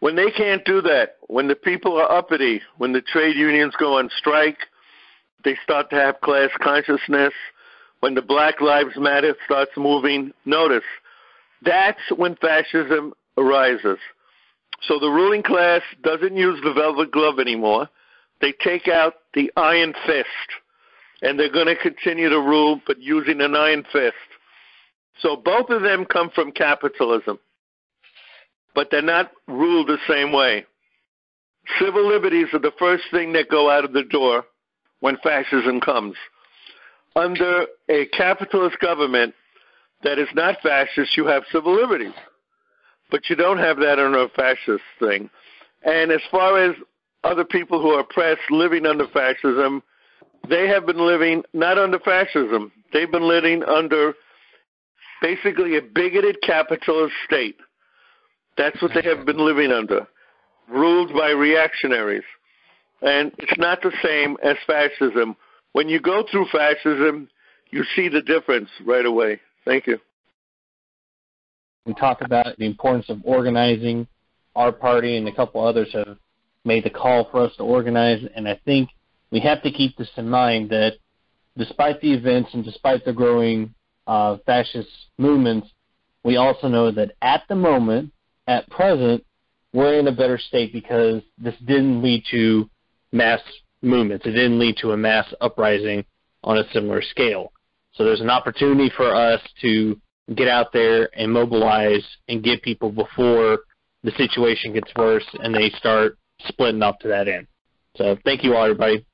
[0.00, 3.98] When they can't do that, when the people are uppity, when the trade unions go
[3.98, 4.58] on strike,
[5.44, 7.32] they start to have class consciousness,
[8.00, 10.84] when the Black Lives Matter starts moving, notice,
[11.62, 13.98] that's when fascism arises.
[14.82, 17.88] So the ruling class doesn't use the velvet glove anymore.
[18.40, 20.28] They take out the iron fist
[21.22, 24.14] and they're going to continue to rule, but using an iron fist.
[25.20, 27.40] So both of them come from capitalism,
[28.74, 30.64] but they're not ruled the same way.
[31.80, 34.44] Civil liberties are the first thing that go out of the door
[35.00, 36.14] when fascism comes.
[37.16, 39.34] Under a capitalist government
[40.02, 42.14] that is not fascist, you have civil liberties.
[43.10, 45.30] But you don't have that under a fascist thing.
[45.82, 46.76] And as far as
[47.24, 49.82] other people who are oppressed living under fascism,
[50.48, 52.72] they have been living not under fascism.
[52.92, 54.14] They've been living under
[55.20, 57.56] basically a bigoted capitalist state.
[58.56, 60.06] That's what they have been living under,
[60.68, 62.24] ruled by reactionaries.
[63.02, 65.36] And it's not the same as fascism.
[65.72, 67.28] When you go through fascism,
[67.70, 69.40] you see the difference right away.
[69.68, 69.98] Thank you.
[71.84, 74.06] We talk about the importance of organizing.
[74.56, 76.16] Our party and a couple others have
[76.64, 78.88] made the call for us to organize, and I think
[79.30, 80.94] we have to keep this in mind that
[81.58, 83.74] despite the events and despite the growing
[84.06, 84.88] uh, fascist
[85.18, 85.68] movements,
[86.24, 88.10] we also know that at the moment,
[88.46, 89.22] at present,
[89.74, 92.70] we're in a better state because this didn't lead to
[93.12, 93.40] mass
[93.82, 94.24] movements.
[94.24, 96.06] It didn't lead to a mass uprising
[96.42, 97.52] on a similar scale.
[97.98, 100.00] So there's an opportunity for us to
[100.36, 103.58] get out there and mobilize and get people before
[104.04, 107.48] the situation gets worse and they start splitting up to that end.
[107.96, 109.04] So thank you all, everybody.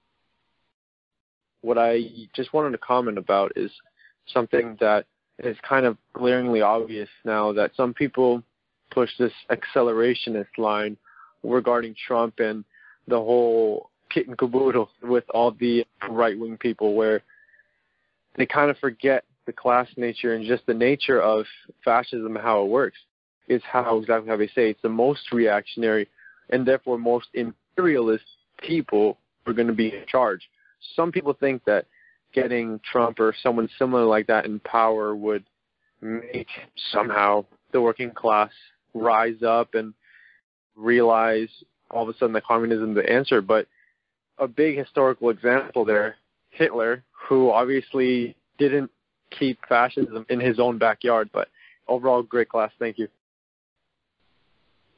[1.63, 2.03] What I
[2.37, 3.71] just wanted to comment about is
[4.27, 5.07] something that
[5.39, 8.43] is kind of glaringly obvious now that some people
[8.91, 10.99] push this accelerationist line
[11.43, 12.67] regarding Trump and
[13.09, 17.23] the whole kit and caboodle with all the right wing people where
[18.37, 21.45] they kind of forget the class nature and just the nature of
[21.85, 22.99] fascism how it works
[23.49, 26.09] is how exactly how they say it's the most reactionary
[26.51, 28.25] and therefore most imperialist
[28.59, 30.49] people are going to be in charge.
[30.97, 31.87] Some people think that
[32.33, 35.45] getting Trump or someone similar like that in power would
[36.01, 36.49] make
[36.91, 38.51] somehow the working class
[38.95, 39.95] rise up and
[40.77, 41.49] realize
[41.91, 43.41] all of a sudden that communism is the answer.
[43.41, 43.67] But
[44.39, 46.17] a big historical example there,
[46.55, 48.91] Hitler, who obviously didn't
[49.31, 51.49] keep fascism in his own backyard, but
[51.89, 52.71] overall great class.
[52.79, 53.09] Thank you.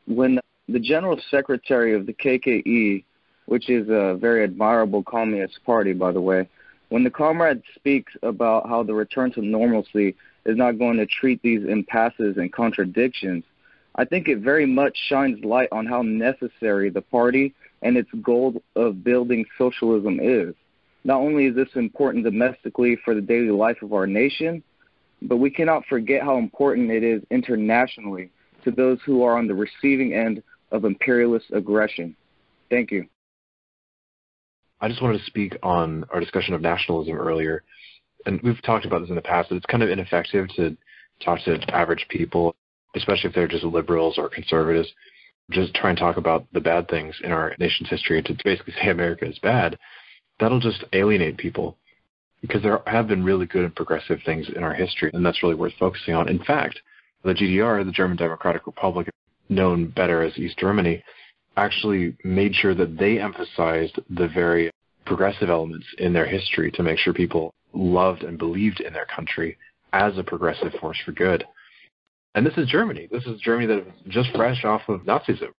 [0.07, 0.39] When
[0.69, 3.05] the General Secretary of the KKE,
[3.47, 6.49] which is a very admirable communist party, by the way,
[6.89, 11.43] when the comrade speaks about how the return to normalcy is not going to treat
[11.43, 13.43] these impasses and contradictions,
[13.97, 18.63] I think it very much shines light on how necessary the party and its goal
[18.77, 20.55] of building socialism is.
[21.07, 24.61] Not only is this important domestically for the daily life of our nation,
[25.23, 28.29] but we cannot forget how important it is internationally
[28.65, 30.43] to those who are on the receiving end
[30.73, 32.17] of imperialist aggression.
[32.71, 33.07] Thank you.
[34.81, 37.63] I just wanted to speak on our discussion of nationalism earlier.
[38.27, 40.77] And we've talked about this in the past, but it's kind of ineffective to
[41.25, 42.57] talk to average people,
[42.97, 44.89] especially if they're just liberals or conservatives.
[45.53, 48.89] Just try and talk about the bad things in our nation's history to basically say
[48.91, 49.79] America is bad.
[50.41, 51.77] That'll just alienate people
[52.43, 55.55] because there have been really good and progressive things in our history, and that's really
[55.55, 56.29] worth focusing on.
[56.29, 56.79] In fact,
[57.25, 59.09] the GDR, the German Democratic Republic,
[59.49, 61.03] known better as East Germany,
[61.57, 64.71] actually made sure that they emphasized the very
[65.07, 69.57] progressive elements in their history to make sure people loved and believed in their country
[69.93, 71.45] as a progressive force for good.
[72.35, 73.09] And this is Germany.
[73.11, 75.53] This is Germany that just fresh off of Nazism.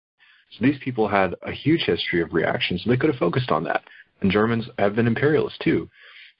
[0.52, 3.64] So these people had a huge history of reaction, so they could have focused on
[3.64, 3.84] that.
[4.22, 5.90] And Germans have been imperialists too.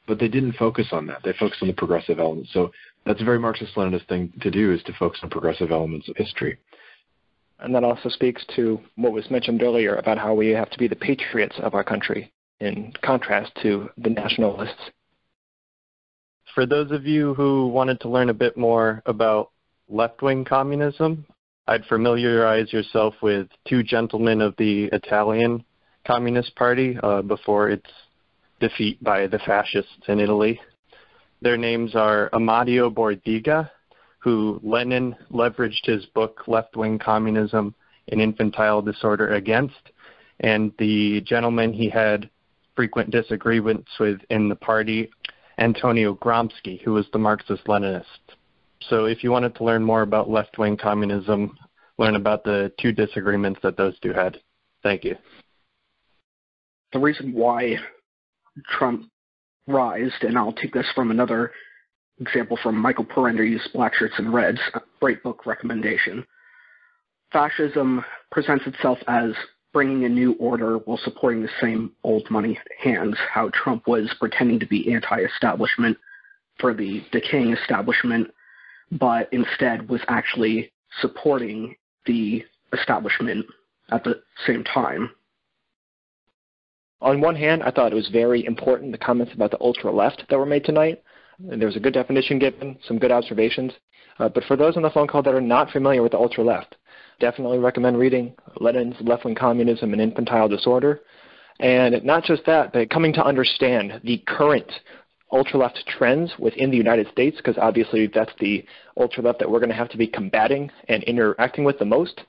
[0.08, 1.22] But they didn't focus on that.
[1.24, 2.52] They focused on the progressive elements.
[2.54, 2.72] So
[3.06, 6.58] that's a very Marxist-Leninist thing to do is to focus on progressive elements of history.
[7.60, 10.88] And that also speaks to what was mentioned earlier about how we have to be
[10.88, 14.92] the patriots of our country in contrast to the nationalists.
[16.54, 19.52] For those of you who wanted to learn a bit more about
[19.90, 21.26] left wing communism,
[21.68, 25.66] I'd familiarize yourself with two gentlemen of the Italian
[26.08, 27.90] Communist Party uh, before its
[28.60, 30.60] defeat by the fascists in Italy.
[31.42, 33.70] Their names are Amadeo Bordiga
[34.28, 37.74] who Lenin leveraged his book Left Wing Communism
[38.10, 39.92] and Infantile Disorder against,
[40.42, 42.30] and the gentleman he had
[42.76, 45.10] frequent disagreements with in the party,
[45.60, 48.04] Antonio Gramsci, who was the Marxist Leninist.
[48.90, 51.58] So if you wanted to learn more about left wing communism,
[51.98, 54.38] learn about the two disagreements that those two had.
[54.84, 55.16] Thank you.
[56.94, 57.78] The reason why
[58.78, 59.10] Trump
[59.68, 61.52] rised, and I'll take this from another
[62.20, 64.60] example from Michael Parenti's Black Shirts and Reds,
[65.00, 66.26] great book recommendation.
[67.32, 69.32] Fascism presents itself as
[69.74, 74.60] bringing a new order while supporting the same old money hands, how Trump was pretending
[74.60, 75.98] to be anti establishment
[76.60, 78.28] for the decaying establishment,
[78.92, 80.72] but instead was actually
[81.02, 81.76] supporting
[82.06, 83.46] the establishment
[83.92, 85.12] at the same time.
[87.02, 90.24] On one hand, I thought it was very important the comments about the ultra left
[90.30, 91.04] that were made tonight.
[91.50, 93.72] And there was a good definition given, some good observations.
[94.20, 96.44] Uh, but for those on the phone call that are not familiar with the ultra
[96.44, 96.76] left,
[97.20, 101.02] definitely recommend reading Lenin's Left Wing Communism and Infantile Disorder.
[101.60, 104.72] And not just that, but coming to understand the current
[105.32, 108.66] ultra left trends within the United States, because obviously that's the
[108.98, 112.22] ultra left that we're going to have to be combating and interacting with the most.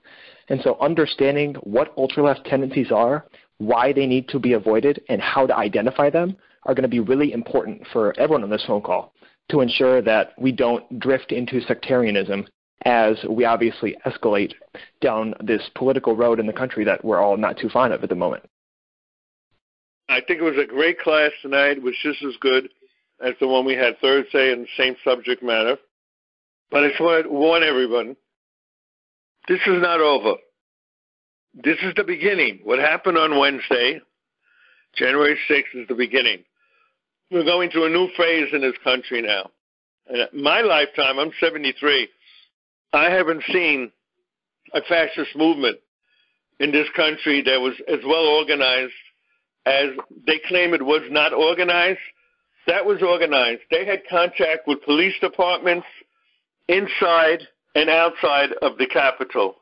[0.49, 3.27] And so understanding what ultra left tendencies are,
[3.59, 7.01] why they need to be avoided, and how to identify them are going to be
[7.01, 9.13] really important for everyone on this phone call
[9.51, 12.47] to ensure that we don't drift into sectarianism
[12.85, 14.53] as we obviously escalate
[15.01, 18.09] down this political road in the country that we're all not too fond of at
[18.09, 18.45] the moment.
[20.09, 21.79] I think it was a great class tonight.
[21.79, 22.69] It was just as good
[23.21, 25.77] as the one we had Thursday in the same subject matter.
[26.71, 28.17] But I just want to warn everyone
[29.49, 30.35] this is not over.
[31.65, 32.61] This is the beginning.
[32.63, 34.01] What happened on Wednesday,
[34.95, 36.45] January 6th, is the beginning.
[37.33, 39.51] We're going to a new phase in this country now.
[40.07, 42.09] And my lifetime, I'm 73,
[42.93, 43.91] I haven't seen
[44.73, 45.79] a fascist movement
[46.61, 48.93] in this country that was as well organized
[49.67, 49.91] as
[50.27, 51.99] they claim it was not organized.
[52.69, 53.63] That was organized.
[53.73, 55.87] They had contact with police departments
[56.69, 57.41] inside
[57.75, 59.57] and outside of the Capitol.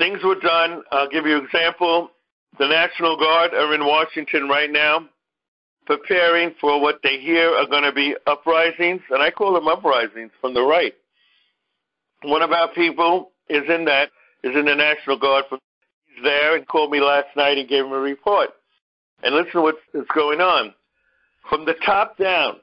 [0.00, 0.82] Things were done.
[0.90, 2.10] I'll give you an example.
[2.58, 5.06] The National Guard are in Washington right now
[5.84, 10.30] preparing for what they hear are going to be uprisings, and I call them uprisings
[10.40, 10.94] from the right.
[12.22, 14.08] One of our people is in that,
[14.42, 15.44] is in the National Guard.
[15.50, 18.50] He's there and called me last night and gave him a report.
[19.22, 19.78] And listen to what's
[20.14, 20.72] going on.
[21.50, 22.56] From the top down,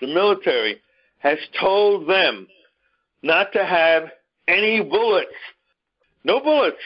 [0.00, 0.80] the military
[1.18, 2.48] has told them
[3.22, 4.04] not to have
[4.48, 5.30] any bullets,
[6.24, 6.76] no bullets,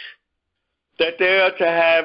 [0.99, 2.05] that they are to have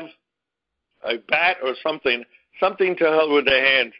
[1.04, 2.24] a bat or something,
[2.60, 3.94] something to hold with their hands.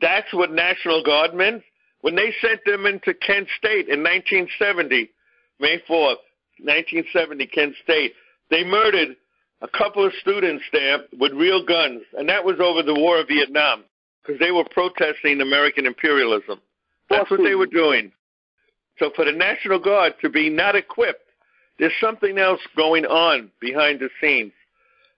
[0.00, 1.62] That's what National Guard meant.
[2.02, 5.10] When they sent them into Kent State in 1970,
[5.58, 6.22] May 4th,
[6.60, 8.12] 1970, Kent State,
[8.50, 9.16] they murdered
[9.62, 13.28] a couple of students there with real guns, and that was over the war of
[13.28, 13.84] Vietnam
[14.22, 16.60] because they were protesting American imperialism.
[17.08, 18.12] That's what they were doing.
[18.98, 21.25] So for the National Guard to be not equipped,
[21.78, 24.52] there's something else going on behind the scenes.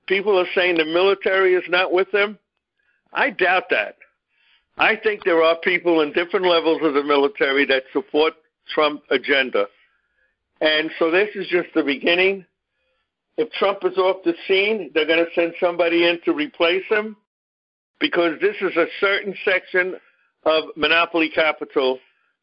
[0.07, 2.39] People are saying the military is not with them.
[3.13, 3.97] I doubt that.
[4.77, 8.35] I think there are people in different levels of the military that support
[8.73, 9.67] Trump agenda.
[10.61, 12.45] And so this is just the beginning.
[13.37, 17.17] If Trump is off the scene, they're going to send somebody in to replace him
[18.01, 19.97] because this is a certain section
[20.45, 21.99] of monopoly capital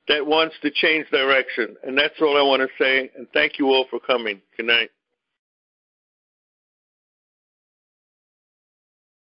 [0.08, 1.76] that wants to change direction.
[1.84, 3.10] And that's all I want to say.
[3.16, 4.42] And thank you all for coming.
[4.58, 4.90] Good night.